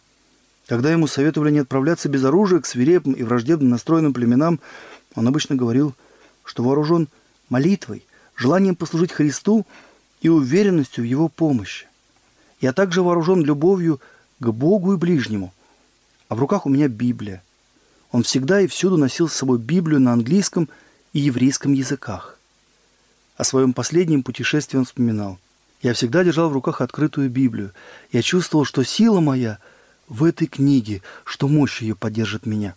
Когда 0.67 0.91
ему 0.91 1.07
советовали 1.07 1.51
не 1.51 1.59
отправляться 1.59 2.09
без 2.09 2.23
оружия 2.23 2.59
к 2.59 2.65
свирепым 2.65 3.13
и 3.13 3.23
враждебно 3.23 3.69
настроенным 3.69 4.13
племенам, 4.13 4.59
он 5.15 5.27
обычно 5.27 5.55
говорил, 5.55 5.93
что 6.43 6.63
вооружен 6.63 7.07
молитвой, 7.49 8.05
желанием 8.35 8.75
послужить 8.75 9.11
Христу 9.11 9.65
и 10.21 10.29
уверенностью 10.29 11.03
в 11.03 11.07
Его 11.07 11.27
помощи. 11.27 11.87
Я 12.61 12.73
также 12.73 13.01
вооружен 13.01 13.43
любовью 13.43 13.99
к 14.39 14.47
Богу 14.51 14.93
и 14.93 14.97
ближнему. 14.97 15.53
А 16.29 16.35
в 16.35 16.39
руках 16.39 16.65
у 16.65 16.69
меня 16.69 16.87
Библия. 16.87 17.43
Он 18.13 18.23
всегда 18.23 18.61
и 18.61 18.67
всюду 18.67 18.95
носил 18.95 19.27
с 19.27 19.33
собой 19.33 19.59
Библию 19.59 19.99
на 19.99 20.13
английском 20.13 20.69
и 21.11 21.19
еврейском 21.19 21.73
языках. 21.73 22.37
О 23.35 23.43
своем 23.43 23.73
последнем 23.73 24.23
путешествии 24.23 24.77
он 24.77 24.85
вспоминал. 24.85 25.37
Я 25.81 25.93
всегда 25.93 26.23
держал 26.23 26.49
в 26.49 26.53
руках 26.53 26.79
открытую 26.79 27.29
Библию. 27.29 27.73
Я 28.13 28.21
чувствовал, 28.21 28.63
что 28.63 28.83
сила 28.83 29.19
моя 29.19 29.57
в 30.07 30.23
этой 30.23 30.47
книге, 30.47 31.01
что 31.25 31.49
мощь 31.49 31.81
ее 31.81 31.95
поддержит 31.95 32.45
меня. 32.45 32.75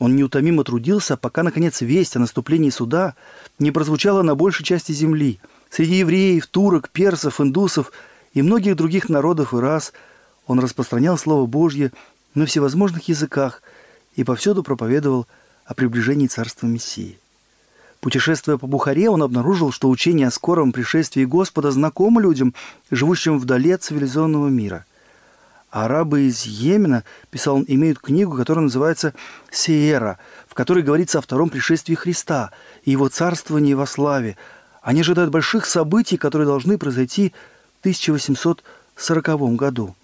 Он 0.00 0.16
неутомимо 0.16 0.64
трудился, 0.64 1.16
пока, 1.16 1.44
наконец, 1.44 1.80
весть 1.80 2.16
о 2.16 2.18
наступлении 2.18 2.70
суда 2.70 3.14
не 3.60 3.70
прозвучала 3.70 4.22
на 4.22 4.34
большей 4.34 4.64
части 4.64 4.90
земли. 4.90 5.38
Среди 5.70 5.98
евреев, 5.98 6.48
турок, 6.48 6.88
персов, 6.90 7.40
индусов– 7.40 7.92
и 8.36 8.42
многих 8.42 8.76
других 8.76 9.08
народов 9.08 9.54
и 9.54 9.56
рас 9.56 9.94
он 10.46 10.60
распространял 10.60 11.16
Слово 11.16 11.46
Божье 11.46 11.90
на 12.34 12.44
всевозможных 12.44 13.08
языках 13.08 13.62
и 14.16 14.24
повсюду 14.24 14.62
проповедовал 14.62 15.26
о 15.64 15.74
приближении 15.74 16.26
Царства 16.26 16.66
Мессии. 16.66 17.18
Путешествуя 18.00 18.56
по 18.56 18.66
Бухаре, 18.66 19.08
он 19.10 19.22
обнаружил, 19.22 19.72
что 19.72 19.88
учение 19.88 20.28
о 20.28 20.30
скором 20.30 20.72
пришествии 20.72 21.24
Господа 21.24 21.70
знакомо 21.70 22.20
людям, 22.20 22.54
живущим 22.90 23.38
вдали 23.38 23.70
от 23.72 23.82
цивилизованного 23.82 24.48
мира. 24.48 24.84
А 25.70 25.86
арабы 25.86 26.22
из 26.22 26.46
Йемена, 26.46 27.04
писал 27.30 27.56
он, 27.56 27.64
имеют 27.66 27.98
книгу, 27.98 28.36
которая 28.36 28.64
называется 28.64 29.12
«Сиера», 29.50 30.18
в 30.48 30.54
которой 30.54 30.82
говорится 30.82 31.18
о 31.18 31.22
втором 31.22 31.50
пришествии 31.50 31.94
Христа 31.94 32.50
и 32.84 32.92
его 32.92 33.08
царствовании 33.08 33.74
во 33.74 33.86
славе. 33.86 34.36
Они 34.82 35.00
ожидают 35.00 35.30
больших 35.30 35.66
событий, 35.66 36.16
которые 36.16 36.46
должны 36.46 36.78
произойти 36.78 37.34
1840 37.80 39.56
году. 39.56 39.94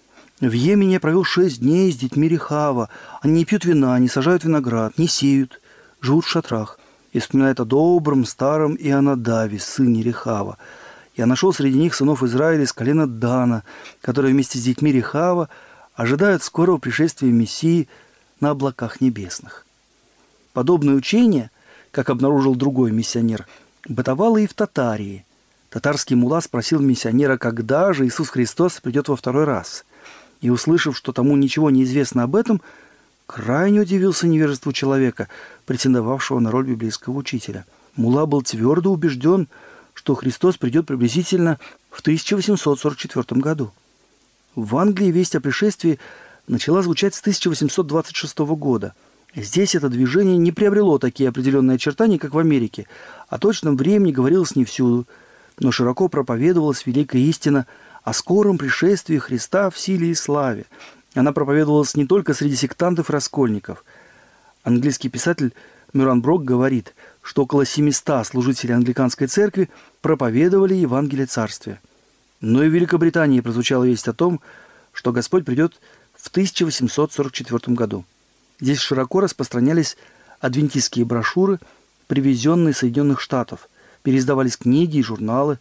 В 0.43 0.51
Йемене 0.51 0.99
провел 0.99 1.23
шесть 1.23 1.61
дней 1.61 1.89
с 1.89 1.95
детьми 1.95 2.27
Рехава. 2.27 2.89
Они 3.21 3.31
не 3.33 3.45
пьют 3.45 3.63
вина, 3.63 3.97
не 3.97 4.09
сажают 4.09 4.43
виноград, 4.43 4.97
не 4.97 5.07
сеют, 5.07 5.61
живут 6.01 6.25
в 6.25 6.27
шатрах. 6.27 6.79
И 7.13 7.19
вспоминает 7.19 7.61
о 7.61 7.65
добром, 7.65 8.25
старом 8.25 8.75
Ионадаве, 8.77 9.57
сыне 9.57 10.03
Рехава. 10.03 10.57
Я 11.15 11.27
нашел 11.27 11.53
среди 11.53 11.79
них 11.79 11.95
сынов 11.95 12.23
Израиля 12.23 12.63
из 12.63 12.73
колена 12.73 13.07
Дана, 13.07 13.63
которые 14.01 14.33
вместе 14.33 14.59
с 14.59 14.63
детьми 14.63 14.91
Рехава 14.91 15.47
ожидают 15.95 16.43
скорого 16.43 16.77
пришествия 16.77 17.31
Мессии 17.31 17.87
на 18.41 18.49
облаках 18.49 18.99
небесных. 18.99 19.65
Подобное 20.51 20.95
учение, 20.95 21.51
как 21.91 22.09
обнаружил 22.09 22.55
другой 22.55 22.91
миссионер, 22.91 23.47
бытовало 23.87 24.39
и 24.39 24.47
в 24.47 24.53
Татарии– 24.53 25.25
Татарский 25.73 26.15
мула 26.15 26.39
спросил 26.39 26.81
миссионера, 26.81 27.37
когда 27.37 27.93
же 27.93 28.05
Иисус 28.05 28.29
Христос 28.29 28.79
придет 28.79 29.07
во 29.07 29.15
второй 29.15 29.45
раз. 29.45 29.85
И, 30.43 30.49
услышав, 30.49 30.97
что 30.97 31.13
тому 31.13 31.37
ничего 31.37 31.69
не 31.69 31.85
известно 31.85 32.23
об 32.23 32.35
этом, 32.35 32.61
крайне 33.27 33.79
удивился 33.79 34.27
невежеству 34.27 34.73
человека, 34.73 35.29
претендовавшего 35.65 36.39
на 36.39 36.51
роль 36.51 36.67
библейского 36.67 37.13
учителя. 37.13 37.65
Мула 37.95 38.25
был 38.25 38.41
твердо 38.41 38.91
убежден, 38.91 39.47
что 39.93 40.15
Христос 40.15 40.57
придет 40.57 40.85
приблизительно 40.85 41.59
в 41.89 42.01
1844 42.01 43.39
году. 43.39 43.71
В 44.53 44.75
Англии 44.75 45.11
весть 45.11 45.33
о 45.35 45.39
пришествии 45.39 45.97
начала 46.45 46.81
звучать 46.81 47.15
с 47.15 47.21
1826 47.21 48.39
года. 48.39 48.95
Здесь 49.33 49.75
это 49.75 49.87
движение 49.87 50.35
не 50.35 50.51
приобрело 50.51 50.97
такие 50.97 51.29
определенные 51.29 51.75
очертания, 51.75 52.19
как 52.19 52.33
в 52.33 52.37
Америке. 52.37 52.85
О 53.29 53.39
точном 53.39 53.77
времени 53.77 54.11
говорилось 54.11 54.57
не 54.57 54.65
всюду– 54.65 55.07
но 55.59 55.71
широко 55.71 56.07
проповедовалась 56.07 56.85
великая 56.85 57.21
истина 57.21 57.65
о 58.03 58.13
скором 58.13 58.57
пришествии 58.57 59.17
Христа 59.17 59.69
в 59.69 59.77
силе 59.77 60.11
и 60.11 60.15
славе. 60.15 60.65
Она 61.13 61.31
проповедовалась 61.31 61.95
не 61.95 62.05
только 62.05 62.33
среди 62.33 62.55
сектантов 62.55 63.09
и 63.09 63.13
раскольников. 63.13 63.83
Английский 64.63 65.09
писатель 65.09 65.53
Мюран 65.93 66.21
Брок 66.21 66.43
говорит, 66.43 66.95
что 67.21 67.43
около 67.43 67.65
700 67.65 68.25
служителей 68.25 68.75
англиканской 68.75 69.27
церкви 69.27 69.69
проповедовали 70.01 70.73
Евангелие 70.73 71.27
Царствия. 71.27 71.79
Но 72.41 72.63
и 72.63 72.69
в 72.69 72.73
Великобритании 72.73 73.41
прозвучала 73.41 73.83
весть 73.83 74.07
о 74.07 74.13
том, 74.13 74.41
что 74.91 75.11
Господь 75.11 75.45
придет 75.45 75.79
в 76.15 76.27
1844 76.29 77.75
году. 77.75 78.05
Здесь 78.59 78.79
широко 78.79 79.19
распространялись 79.19 79.97
адвентистские 80.39 81.05
брошюры, 81.05 81.59
привезенные 82.07 82.71
из 82.71 82.77
Соединенных 82.77 83.21
Штатов– 83.21 83.69
переиздавались 84.03 84.57
книги 84.57 84.97
и 84.97 85.03
журналы. 85.03 85.57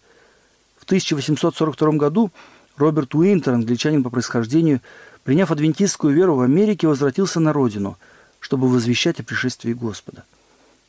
В 0.83 0.85
1842 0.85 1.92
году 1.92 2.33
Роберт 2.77 3.14
Уинтер, 3.14 3.55
англичанин 3.55 4.03
по 4.03 4.11
происхождению, 4.11 4.81
приняв 5.23 5.53
адвентистскую 5.53 6.12
веру 6.12 6.35
в 6.35 6.40
Америке, 6.40 6.88
возвратился 6.88 7.38
на 7.38 7.53
родину, 7.53 7.97
чтобы 8.40 8.66
возвещать 8.66 9.21
о 9.21 9.23
пришествии 9.23 9.75
Господа. 9.75 10.25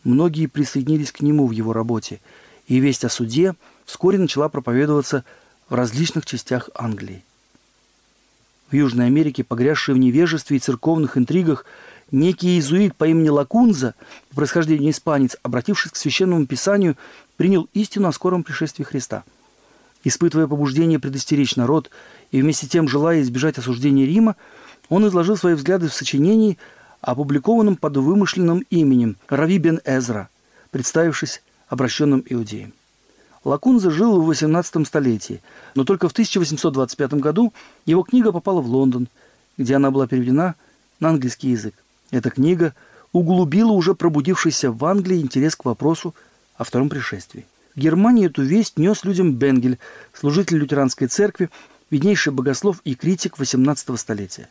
Многие 0.03 0.47
присоединились 0.47 1.11
к 1.11 1.21
нему 1.21 1.45
в 1.45 1.51
его 1.51 1.73
работе, 1.73 2.21
и 2.65 2.79
весть 2.79 3.05
о 3.05 3.09
суде 3.09 3.53
вскоре 3.85 4.17
начала 4.17 4.49
проповедоваться 4.49 5.25
в 5.69 5.75
различных 5.75 6.25
частях 6.25 6.71
Англии. 6.73 7.23
В 8.71 8.75
Южной 8.75 9.05
Америке, 9.05 9.43
погрязшие 9.43 9.93
в 9.93 9.99
невежестве 9.99 10.57
и 10.57 10.59
церковных 10.59 11.19
интригах, 11.19 11.65
некий 12.09 12.47
иезуит 12.47 12.95
по 12.95 13.07
имени 13.07 13.29
Лакунза, 13.29 13.93
по 14.29 14.37
происхождению 14.37 14.89
испанец, 14.89 15.37
обратившись 15.43 15.91
к 15.91 15.97
священному 15.97 16.47
писанию, 16.47 16.97
принял 17.37 17.69
истину 17.75 18.07
о 18.07 18.11
скором 18.11 18.41
пришествии 18.41 18.83
Христа. 18.83 19.23
Испытывая 20.03 20.47
побуждение 20.47 20.99
предостеречь 20.99 21.55
народ 21.55 21.89
и 22.31 22.41
вместе 22.41 22.67
тем 22.67 22.87
желая 22.87 23.21
избежать 23.21 23.57
осуждения 23.57 24.05
Рима, 24.05 24.35
он 24.89 25.07
изложил 25.07 25.37
свои 25.37 25.53
взгляды 25.53 25.87
в 25.87 25.93
сочинении, 25.93 26.57
опубликованном 27.01 27.75
под 27.75 27.97
вымышленным 27.97 28.65
именем 28.69 29.17
Рави 29.29 29.57
бен 29.57 29.79
Эзра, 29.85 30.29
представившись 30.71 31.41
обращенным 31.67 32.23
иудеем. 32.27 32.73
Лакунза 33.43 33.91
жил 33.91 34.21
в 34.21 34.29
XVIII 34.29 34.85
столетии, 34.85 35.41
но 35.75 35.83
только 35.83 36.07
в 36.07 36.13
1825 36.13 37.15
году 37.15 37.53
его 37.85 38.03
книга 38.03 38.31
попала 38.31 38.61
в 38.61 38.67
Лондон, 38.67 39.07
где 39.57 39.75
она 39.75 39.91
была 39.91 40.07
переведена 40.07 40.55
на 40.99 41.09
английский 41.09 41.49
язык. 41.49 41.75
Эта 42.11 42.29
книга 42.29 42.73
углубила 43.11 43.71
уже 43.71 43.95
пробудившийся 43.95 44.71
в 44.71 44.83
Англии 44.85 45.21
интерес 45.21 45.55
к 45.55 45.65
вопросу 45.65 46.15
о 46.55 46.63
втором 46.63 46.89
пришествии. 46.89 47.45
В 47.75 47.79
Германии 47.79 48.27
эту 48.27 48.43
весть 48.43 48.77
нес 48.77 49.03
людям 49.03 49.33
Бенгель, 49.33 49.79
служитель 50.13 50.57
лютеранской 50.57 51.07
церкви, 51.07 51.49
виднейший 51.89 52.31
богослов 52.31 52.81
и 52.83 52.93
критик 52.93 53.35
XVIII 53.37 53.97
столетия. 53.97 54.47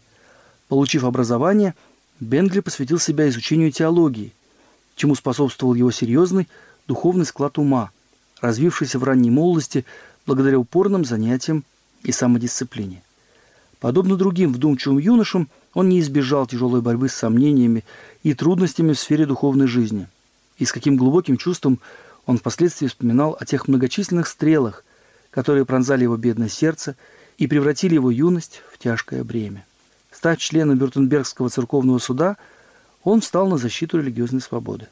Получив 0.69 1.05
образование, 1.05 1.75
Бенгли 2.19 2.61
посвятил 2.61 2.99
себя 2.99 3.29
изучению 3.29 3.71
теологии, 3.71 4.33
чему 4.97 5.15
способствовал 5.15 5.75
его 5.75 5.91
серьезный 5.91 6.49
духовный 6.89 7.25
склад 7.25 7.59
ума, 7.59 7.91
развившийся 8.41 8.99
в 8.99 9.05
ранней 9.05 9.31
молодости 9.31 9.85
благодаря 10.27 10.59
упорным 10.59 11.05
занятиям 11.05 11.65
и 12.03 12.11
самодисциплине. 12.11 13.03
Подобно 13.79 14.17
другим 14.17 14.53
вдумчивым 14.53 14.99
юношам, 14.99 15.49
он 15.75 15.89
не 15.89 16.01
избежал 16.01 16.47
тяжелой 16.47 16.81
борьбы 16.81 17.09
с 17.09 17.15
сомнениями 17.15 17.85
и 18.23 18.35
трудностями 18.35 18.93
в 18.93 18.99
сфере 18.99 19.27
духовной 19.27 19.67
жизни. 19.67 20.09
И 20.59 20.65
с 20.65 20.73
каким 20.73 20.97
глубоким 20.97 21.37
чувством 21.37 21.81
он 22.27 22.39
впоследствии 22.39 22.87
вспоминал 22.87 23.37
о 23.39 23.45
тех 23.45 23.69
многочисленных 23.69 24.29
стрелах, 24.29 24.85
которые 25.31 25.65
пронзали 25.65 26.05
его 26.05 26.17
бедное 26.17 26.49
сердце 26.49 26.97
и 27.39 27.47
превратили 27.47 27.95
его 27.95 28.11
юность 28.11 28.63
в 28.71 28.79
тяжкое 28.79 29.25
бремя. 29.25 29.65
Став 30.13 30.39
членом 30.39 30.79
Бюртенбергского 30.79 31.51
церковного 31.51 31.99
суда, 31.99 32.37
он 33.03 33.21
встал 33.21 33.49
на 33.49 33.59
защиту 33.59 33.99
религиозной 33.99 34.41
свободы. 34.41 34.89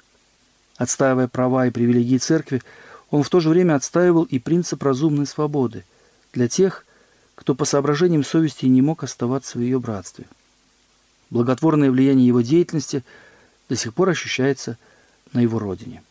Отстаивая 0.77 1.29
права 1.29 1.67
и 1.67 1.71
привилегии 1.71 2.19
церкви, 2.19 2.63
он 3.11 3.23
в 3.23 3.29
то 3.29 3.41
же 3.41 3.51
время 3.51 3.75
отстаивал 3.75 4.25
и 4.25 4.39
принцип 4.39 4.83
разумной 4.83 5.27
свободы 5.27 5.85
для 6.33 6.49
тех, 6.49 6.85
кто 7.35 7.55
по 7.55 7.65
соображениям 7.65 8.25
совести 8.25 8.67
не 8.67 8.83
мог 8.83 9.05
оставаться 9.05 9.59
в 9.59 9.61
ее 9.61 9.79
братстве. 9.79 10.27
Благотворное 11.29 11.91
влияние 11.91 12.27
его 12.27 12.41
деятельности 12.41 13.05
до 13.69 13.77
сих 13.77 13.95
пор 13.95 14.09
ощущается 14.09 14.79
на 15.33 15.41
его 15.41 15.59
родине. 15.59 16.03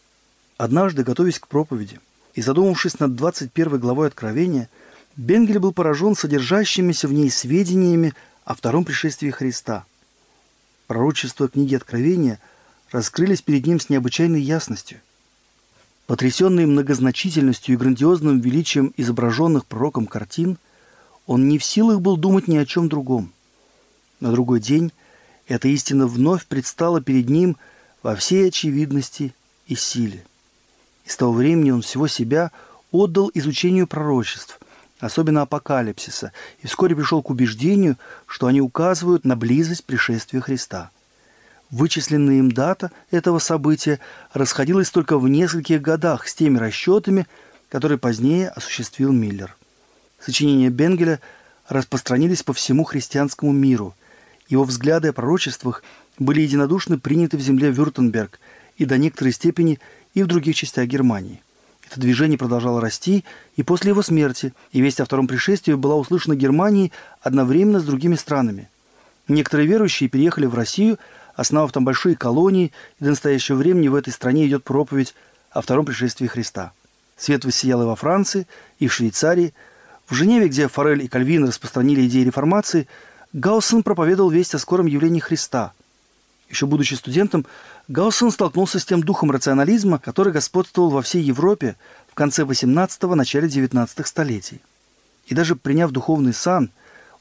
Однажды, 0.60 1.06
готовясь 1.06 1.40
к 1.40 1.48
проповеди 1.48 2.02
и 2.34 2.42
задумавшись 2.42 3.00
над 3.00 3.16
21 3.16 3.80
главой 3.80 4.08
Откровения, 4.08 4.70
Бенгель 5.16 5.58
был 5.58 5.72
поражен 5.72 6.16
содержащимися 6.16 7.08
в 7.08 7.14
ней 7.14 7.32
сведениями 7.32 8.14
о 8.44 8.56
втором 8.56 8.84
пришествии 8.84 9.30
Христа. 9.30 9.86
Пророчества 10.88 11.48
книги 11.48 11.76
Откровения 11.76 12.40
раскрылись 12.92 13.42
перед 13.42 13.66
ним 13.68 13.80
с 13.80 13.88
необычайной 13.88 14.42
ясностью. 14.42 15.00
Потрясенный 16.08 16.66
многозначительностью 16.66 17.76
и 17.76 17.78
грандиозным 17.78 18.42
величием 18.42 18.94
изображенных 18.98 19.66
пророком 19.66 20.08
картин, 20.08 20.58
он 21.26 21.48
не 21.48 21.58
в 21.58 21.64
силах 21.64 22.02
был 22.02 22.18
думать 22.18 22.50
ни 22.50 22.58
о 22.58 22.66
чем 22.66 22.90
другом. 22.90 23.32
На 24.20 24.30
другой 24.34 24.60
день 24.60 24.92
эта 25.48 25.70
истина 25.70 26.06
вновь 26.06 26.46
предстала 26.48 27.00
перед 27.00 27.30
ним 27.30 27.56
во 28.04 28.14
всей 28.18 28.50
очевидности 28.50 29.34
и 29.66 29.76
силе. 29.76 30.26
И 31.10 31.12
с 31.12 31.18
того 31.18 31.34
времени 31.34 31.72
он 31.72 31.82
всего 31.82 32.08
себя 32.08 32.52
отдал 32.92 33.30
изучению 33.34 33.88
пророчеств, 33.88 34.60
особенно 35.00 35.42
апокалипсиса, 35.42 36.32
и 36.62 36.68
вскоре 36.68 36.96
пришел 36.96 37.22
к 37.22 37.32
убеждению, 37.32 37.98
что 38.28 38.46
они 38.46 38.62
указывают 38.62 39.26
на 39.26 39.36
близость 39.36 39.84
пришествия 39.84 40.40
Христа– 40.40 40.92
Вычисленная 41.72 42.40
им 42.40 42.52
дата 42.52 42.92
этого 43.12 43.38
события 43.38 44.00
расходилась 44.34 44.90
только 44.90 45.20
в 45.20 45.30
нескольких 45.30 45.82
годах 45.82 46.28
с 46.28 46.34
теми 46.34 46.58
расчетами, 46.58 47.28
которые 47.70 48.00
позднее 48.00 48.50
осуществил 48.50 49.12
Миллер. 49.12 49.56
Сочинения 50.20 50.70
Бенгеля 50.70 51.20
распространились 51.68 52.42
по 52.42 52.54
всему 52.54 52.84
христианскому 52.86 53.52
миру. 53.52 53.94
Его 54.48 54.64
взгляды 54.64 55.10
о 55.10 55.14
пророчествах 55.14 55.84
были 56.18 56.42
единодушно 56.42 56.98
приняты 56.98 57.38
в 57.38 57.42
земле 57.42 57.70
Вюртемберг 57.70 58.40
и 58.78 58.86
до 58.86 58.98
некоторой 58.98 59.32
степени 59.32 59.80
и 60.20 60.24
в 60.24 60.28
других 60.28 60.56
частях 60.56 60.88
Германии. 60.88 61.42
Это 61.90 62.00
движение 62.00 62.38
продолжало 62.38 62.82
расти 62.82 63.26
и 63.56 63.64
после 63.64 63.90
его 63.90 64.02
смерти, 64.02 64.54
и 64.72 64.82
весть 64.82 65.00
о 65.00 65.06
втором 65.06 65.28
пришествии 65.28 65.74
была 65.74 65.96
услышана 65.96 66.36
Германией 66.36 66.92
одновременно 67.22 67.80
с 67.80 67.84
другими 67.84 68.16
странами. 68.16 68.70
Некоторые 69.28 69.68
верующие 69.68 70.10
переехали 70.10 70.46
в 70.46 70.56
Россию– 70.56 70.98
основав 71.40 71.72
там 71.72 71.86
большие 71.86 72.18
колонии, 72.18 72.74
и 73.00 73.04
до 73.04 73.12
настоящего 73.12 73.56
времени 73.56 73.88
в 73.88 73.96
этой 73.96 74.12
стране 74.12 74.46
идет 74.46 74.66
проповедь 74.66 75.16
о 75.52 75.62
втором 75.62 75.86
пришествии 75.86 76.28
Христа. 76.28 76.74
Свет 77.16 77.46
воссиял 77.46 77.82
и 77.82 77.86
во 77.86 77.96
Франции, 77.96 78.46
и 78.78 78.88
в 78.88 78.94
Швейцарии. 78.94 79.54
В 80.08 80.14
Женеве, 80.16 80.50
где 80.50 80.68
Форель 80.68 81.04
и 81.04 81.08
Кальвин 81.08 81.46
распространили 81.46 82.08
идеи 82.08 82.24
реформации, 82.24 82.88
Гауссон 83.32 83.84
проповедовал 83.84 84.30
весть 84.30 84.54
о 84.54 84.60
скором 84.60 84.86
явлении 84.86 85.22
Христа. 85.22 85.72
Еще 86.50 86.66
будучи 86.66 86.96
студентом, 86.96 87.46
Гауссон 87.88 88.32
столкнулся 88.32 88.80
с 88.80 88.86
тем 88.86 89.04
духом 89.04 89.30
рационализма, 89.30 90.00
который 90.00 90.34
господствовал 90.34 90.90
во 90.90 91.04
всей 91.04 91.22
Европе 91.22 91.76
в 92.12 92.16
конце 92.16 92.44
XVIII– 92.44 93.14
начале 93.16 93.48
XIX 93.48 93.88
столетий. 94.06 94.60
И 95.28 95.36
даже 95.36 95.56
приняв 95.56 95.92
духовный 95.92 96.34
сан, 96.34 96.72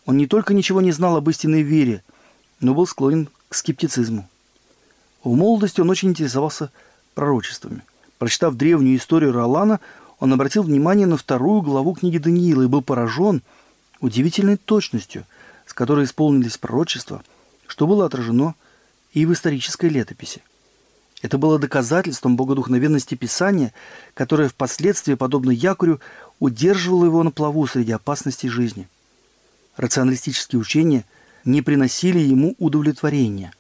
он 0.07 0.17
не 0.17 0.27
только 0.27 0.55
ничего 0.55 0.81
не 0.81 0.93
знал 0.93 1.17
об 1.17 1.29
истинной 1.29 1.61
вере, 1.63 2.03
но 2.61 2.75
был 2.75 2.87
склонен 2.87 3.29
к 3.51 3.55
скептицизму. 3.55 4.27
В 5.23 5.35
молодости 5.35 5.83
он 5.83 5.91
очень 5.91 6.09
интересовался 6.09 6.71
пророчествами. 7.15 7.83
Прочитав 8.17 8.55
древнюю 8.55 8.97
историю 8.97 9.33
Ролана, 9.33 9.81
он 10.21 10.33
обратил 10.33 10.63
внимание 10.63 11.07
на 11.07 11.19
вторую 11.19 11.61
главу 11.61 11.93
книги 11.93 12.17
Даниила 12.17 12.63
и 12.63 12.67
был 12.67 12.81
поражен 12.81 13.43
удивительной 14.01 14.57
точностью, 14.57 15.25
с 15.67 15.75
которой 15.75 16.07
исполнились 16.07 16.57
пророчества, 16.57 17.23
что 17.67 17.87
было 17.87 18.07
отражено 18.07 18.55
и 19.13 19.27
в 19.27 19.33
исторической 19.33 19.89
летописи. 19.89 20.43
Это 21.23 21.37
было 21.39 21.59
доказательством 21.59 22.37
богодухновенности 22.37 23.15
Писания, 23.15 23.73
которое 24.15 24.49
впоследствии, 24.49 25.15
подобно 25.15 25.51
якорю, 25.51 26.01
удерживало 26.39 27.07
его 27.07 27.23
на 27.23 27.31
плаву 27.31 27.67
среди 27.67 27.93
опасностей 27.93 28.49
жизни. 28.49 28.89
Рационалистические 29.77 30.61
учения– 30.61 31.05
не 31.49 31.63
приносили 31.63 32.19
ему 32.19 32.55
удовлетворения. 32.59 33.53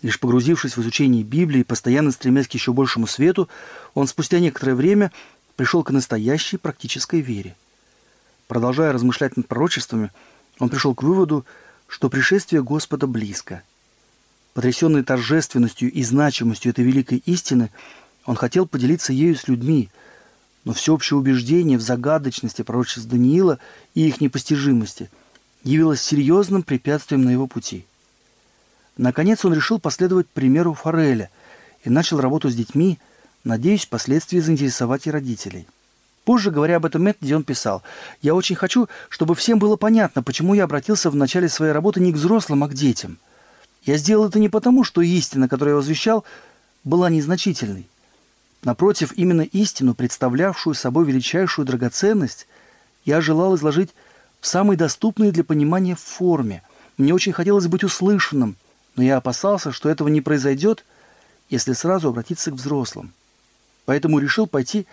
Лишь 0.00 0.20
погрузившись 0.20 0.76
в 0.76 0.80
изучение 0.80 1.24
Библии 1.24 1.60
и 1.60 1.64
постоянно 1.64 2.12
стремясь 2.12 2.48
к 2.48 2.54
еще 2.54 2.72
большему 2.72 3.06
свету, 3.06 3.48
он 3.94 4.06
спустя 4.06 4.38
некоторое 4.38 4.74
время 4.74 5.12
пришел 5.56 5.82
к 5.82 5.90
настоящей 5.90 6.56
практической 6.56 7.20
вере. 7.20 7.56
Продолжая 8.46 8.92
размышлять 8.92 9.36
над 9.36 9.48
пророчествами, 9.48 10.10
он 10.58 10.68
пришел 10.68 10.94
к 10.94 11.02
выводу, 11.02 11.44
что 11.86 12.08
пришествие 12.08 12.62
Господа 12.62 13.06
близко. 13.06 13.62
Потрясенный 14.54 15.02
торжественностью 15.02 15.90
и 15.90 16.02
значимостью 16.02 16.70
этой 16.70 16.84
великой 16.84 17.18
истины, 17.26 17.70
он 18.26 18.36
хотел 18.36 18.66
поделиться 18.66 19.12
ею 19.12 19.36
с 19.36 19.48
людьми, 19.48 19.88
но 20.64 20.72
всеобщее 20.72 21.18
убеждение 21.18 21.78
в 21.78 21.82
загадочности 21.82 22.62
пророчеств 22.62 23.08
Даниила 23.08 23.58
и 23.94 24.06
их 24.06 24.20
непостижимости– 24.20 25.10
явилось 25.64 26.02
серьезным 26.02 26.62
препятствием 26.62 27.22
на 27.22 27.30
его 27.30 27.46
пути. 27.46 27.86
Наконец 28.96 29.44
он 29.44 29.54
решил 29.54 29.78
последовать 29.78 30.28
примеру 30.28 30.74
Фореля 30.74 31.30
и 31.84 31.90
начал 31.90 32.20
работу 32.20 32.50
с 32.50 32.54
детьми, 32.54 32.98
надеясь 33.44 33.86
впоследствии 33.86 34.38
заинтересовать 34.38 35.06
и 35.06 35.10
родителей. 35.10 35.66
Позже, 36.24 36.50
говоря 36.50 36.76
об 36.76 36.86
этом 36.86 37.02
методе, 37.02 37.34
он 37.34 37.42
писал, 37.42 37.82
«Я 38.20 38.34
очень 38.34 38.54
хочу, 38.54 38.88
чтобы 39.08 39.34
всем 39.34 39.58
было 39.58 39.76
понятно, 39.76 40.22
почему 40.22 40.54
я 40.54 40.64
обратился 40.64 41.10
в 41.10 41.16
начале 41.16 41.48
своей 41.48 41.72
работы 41.72 42.00
не 42.00 42.12
к 42.12 42.16
взрослым, 42.16 42.62
а 42.62 42.68
к 42.68 42.74
детям. 42.74 43.18
Я 43.84 43.96
сделал 43.96 44.28
это 44.28 44.38
не 44.38 44.48
потому, 44.48 44.84
что 44.84 45.00
истина, 45.00 45.48
которую 45.48 45.74
я 45.74 45.76
возвещал, 45.76 46.24
была 46.84 47.10
незначительной. 47.10 47.88
Напротив, 48.62 49.12
именно 49.16 49.42
истину, 49.42 49.94
представлявшую 49.94 50.74
собой 50.74 51.04
величайшую 51.04 51.66
драгоценность, 51.66 52.46
я 53.04 53.20
желал 53.20 53.56
изложить 53.56 53.90
в 54.40 54.46
самой 54.46 54.76
доступной 54.76 55.32
для 55.32 55.42
понимания 55.42 55.96
форме. 55.96 56.62
Мне 56.96 57.12
очень 57.12 57.32
хотелось 57.32 57.66
быть 57.66 57.82
услышанным, 57.82 58.56
но 58.94 59.02
я 59.02 59.16
опасался, 59.16 59.72
что 59.72 59.88
этого 59.88 60.08
не 60.08 60.20
произойдет, 60.20 60.84
если 61.50 61.72
сразу 61.72 62.08
обратиться 62.08 62.50
к 62.52 62.54
взрослым. 62.54 63.12
Поэтому 63.84 64.20
решил 64.20 64.46
пойти 64.46 64.86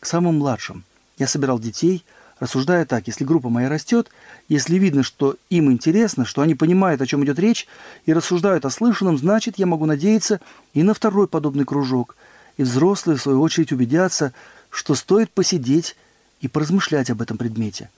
к 0.00 0.06
самым 0.06 0.38
младшим. 0.38 0.84
Я 1.16 1.26
собирал 1.26 1.58
детей, 1.58 2.04
рассуждая 2.40 2.84
так, 2.84 3.06
если 3.06 3.24
группа 3.24 3.48
моя 3.48 3.68
растет, 3.68 4.10
если 4.48 4.76
видно, 4.76 5.02
что 5.02 5.36
им 5.50 5.70
интересно, 5.70 6.24
что 6.24 6.42
они 6.42 6.54
понимают, 6.54 7.00
о 7.00 7.06
чем 7.06 7.24
идет 7.24 7.38
речь, 7.38 7.66
и 8.06 8.12
рассуждают 8.12 8.64
о 8.64 8.70
слышанном, 8.70 9.18
значит, 9.18 9.58
я 9.58 9.66
могу 9.66 9.86
надеяться 9.86 10.40
и 10.72 10.82
на 10.82 10.94
второй 10.94 11.28
подобный 11.28 11.64
кружок. 11.64 12.16
И 12.56 12.62
взрослые, 12.62 13.16
в 13.16 13.22
свою 13.22 13.40
очередь, 13.40 13.72
убедятся, 13.72 14.32
что 14.70 14.94
стоит 14.94 15.30
посидеть 15.30 15.96
и 16.40 16.48
поразмышлять 16.48 17.10
об 17.10 17.22
этом 17.22 17.36
предмете. 17.36 17.90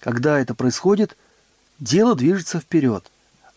Когда 0.00 0.38
это 0.38 0.54
происходит, 0.54 1.16
дело 1.78 2.14
движется 2.14 2.60
вперед. 2.60 3.10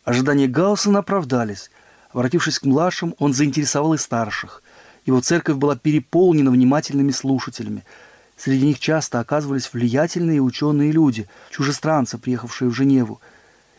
Ожидания 0.03 0.47
Гаусена 0.47 0.99
оправдались. 0.99 1.69
Обратившись 2.11 2.59
к 2.59 2.65
младшим, 2.65 3.15
он 3.19 3.33
заинтересовал 3.33 3.93
и 3.93 3.97
старших. 3.97 4.63
Его 5.05 5.21
церковь 5.21 5.55
была 5.55 5.75
переполнена 5.75 6.51
внимательными 6.51 7.11
слушателями. 7.11 7.83
Среди 8.43 8.65
них 8.65 8.79
часто 8.79 9.19
оказывались 9.19 9.71
влиятельные 9.71 10.41
ученые 10.41 10.91
люди, 10.91 11.27
чужестранцы, 11.51 12.17
приехавшие 12.17 12.71
в 12.71 12.73
Женеву. 12.73 13.21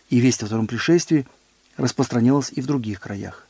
И 0.09 0.21
весть 0.21 0.45
о 0.45 0.47
втором 0.47 0.69
пришествии 0.69 1.27
распространялась 1.77 2.53
и 2.55 2.61
в 2.61 2.67
других 2.67 3.01
краях. 3.01 3.45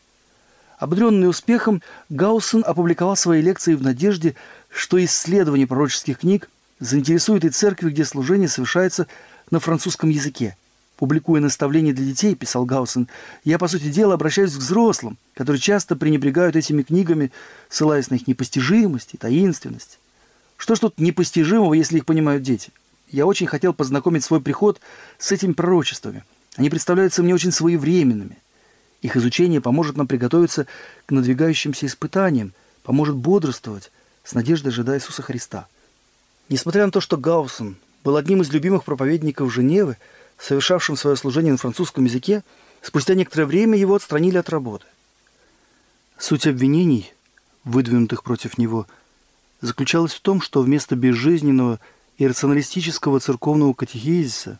Ободренный 0.79 1.29
успехом, 1.29 1.83
Гаусен 2.09 2.65
опубликовал 2.67 3.15
свои 3.15 3.43
лекции 3.43 3.75
в 3.75 3.83
надежде, 3.83 4.37
что 4.71 5.05
исследование 5.05 5.67
пророческих 5.67 6.21
книг 6.21 6.49
заинтересует 6.81 7.45
и 7.45 7.51
церкви, 7.51 7.91
где 7.91 8.07
служение 8.07 8.49
совершается 8.49 9.07
на 9.51 9.61
французском 9.61 10.09
языке. 10.09 10.57
Публикуя 10.97 11.43
наставления 11.43 11.93
для 11.93 12.07
детей, 12.07 12.35
писал 12.35 12.65
Гаусен, 12.65 13.07
я, 13.45 13.59
по 13.59 13.69
сути 13.69 13.91
дела, 13.91 14.15
обращаюсь 14.15 14.55
к 14.55 14.61
взрослым, 14.61 15.19
которые 15.35 15.61
часто 15.61 15.95
пренебрегают 15.95 16.57
этими 16.57 16.81
книгами, 16.81 17.33
ссылаясь 17.69 18.09
на 18.09 18.15
их 18.15 18.27
непостижимость 18.27 19.11
и 19.13 19.19
таинственность. 19.19 19.99
Что 20.63 20.77
ж 20.77 20.79
тут 20.79 21.01
непостижимого, 21.01 21.75
если 21.75 21.97
их 21.97 22.07
понимают 22.07 22.45
дети? 22.45 22.71
Я 23.11 23.27
очень 23.27 23.49
хотел 23.49 23.75
познакомить 23.75 24.23
свой 24.23 24.41
приход 24.41 24.81
с 25.19 25.33
этими 25.33 25.55
пророчествами. 25.55 26.23
Они 26.55 26.71
представляются 26.71 27.25
мне 27.25 27.35
очень 27.35 27.51
своевременными. 27.51 28.39
Их 29.01 29.17
изучение 29.17 29.61
поможет 29.61 29.97
нам 29.97 30.07
приготовиться 30.07 30.69
к 31.07 31.11
надвигающимся 31.11 31.87
испытаниям, 31.87 32.53
поможет 32.85 33.17
бодрствовать, 33.17 33.91
с 34.23 34.35
надеждой 34.35 34.69
ожидая 34.69 34.99
Иисуса 34.99 35.21
Христа. 35.23 35.67
Несмотря 36.49 36.87
на 36.87 36.93
то, 36.93 37.01
что 37.01 37.17
Гаусен 37.17 37.77
был 38.05 38.17
одним 38.17 38.43
из 38.43 38.53
любимых 38.53 38.85
проповедников 38.85 39.53
Женевы, 39.53 39.97
совершавшим 40.39 40.97
свое 40.97 41.17
служение 41.17 41.51
на 41.51 41.59
французском 41.59 42.05
языке, 42.05 42.45
спустя 42.83 43.15
некоторое 43.15 43.47
время 43.47 43.77
его 43.77 43.97
отстранили 43.97 44.39
от 44.39 44.49
работы. 44.49 44.87
Суть 46.19 46.47
обвинений, 46.47 47.13
выдвинутых 47.65 48.23
против 48.23 48.59
него, 48.59 48.87
заключалась 49.63 50.13
в 50.13 50.21
том, 50.21 50.43
что 50.43 50.61
вместо 50.61 50.97
безжизненного 50.97 51.81
и 52.19 52.27
рационалистического 52.27 53.21
церковного 53.21 53.73
катехизиса 53.73 54.59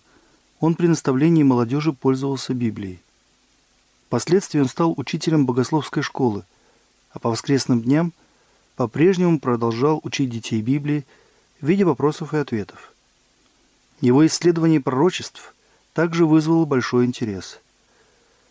он 0.61 0.75
при 0.77 0.87
наставлении 0.87 1.43
молодежи 1.43 1.93
пользовался 1.93 2.55
Библией. 2.55 3.01
Впоследствии 4.07 4.61
он 4.61 4.69
стал 4.69 4.95
учителем 4.97 5.45
богословской 5.45 6.03
школы, 6.03 6.45
а 7.11 7.19
по 7.19 7.31
воскресным 7.31 7.83
дням 7.83 8.13
по-прежнему 8.77 9.39
продолжал 9.39 10.01
учить 10.05 10.31
детей 10.31 10.63
Библии 10.63 11.05
в 11.61 11.67
виде 11.67 11.85
вопросов 11.85 12.33
и 12.33 12.39
ответов. 12.39 12.93
Его 14.01 14.25
исследование 14.27 14.81
пророчеств 14.81 15.55
также 15.95 16.27
вызвало 16.27 16.65
большой 16.65 17.07
интерес. 17.07 17.61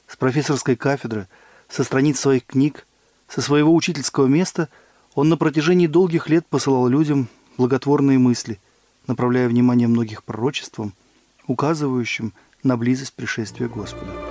С 0.08 0.18
профессорской 0.18 0.76
кафедры, 0.76 1.28
со 1.70 1.84
страниц 1.84 2.20
своих 2.20 2.46
книг, 2.46 2.86
со 3.30 3.42
своего 3.42 3.74
учительского 3.74 4.28
места 4.28 4.68
он 5.16 5.30
на 5.30 5.38
протяжении 5.38 5.88
долгих 5.88 6.30
лет 6.30 6.46
посылал 6.48 6.88
людям 6.88 7.28
благотворные 7.58 8.18
мысли, 8.18 8.60
направляя 9.08 9.48
внимание 9.48 9.88
многих 9.88 10.24
пророчествам, 10.24 10.94
указывающим 11.48 12.34
на 12.64 12.78
близость 12.78 13.14
пришествия 13.14 13.68
Господа. 13.68 14.31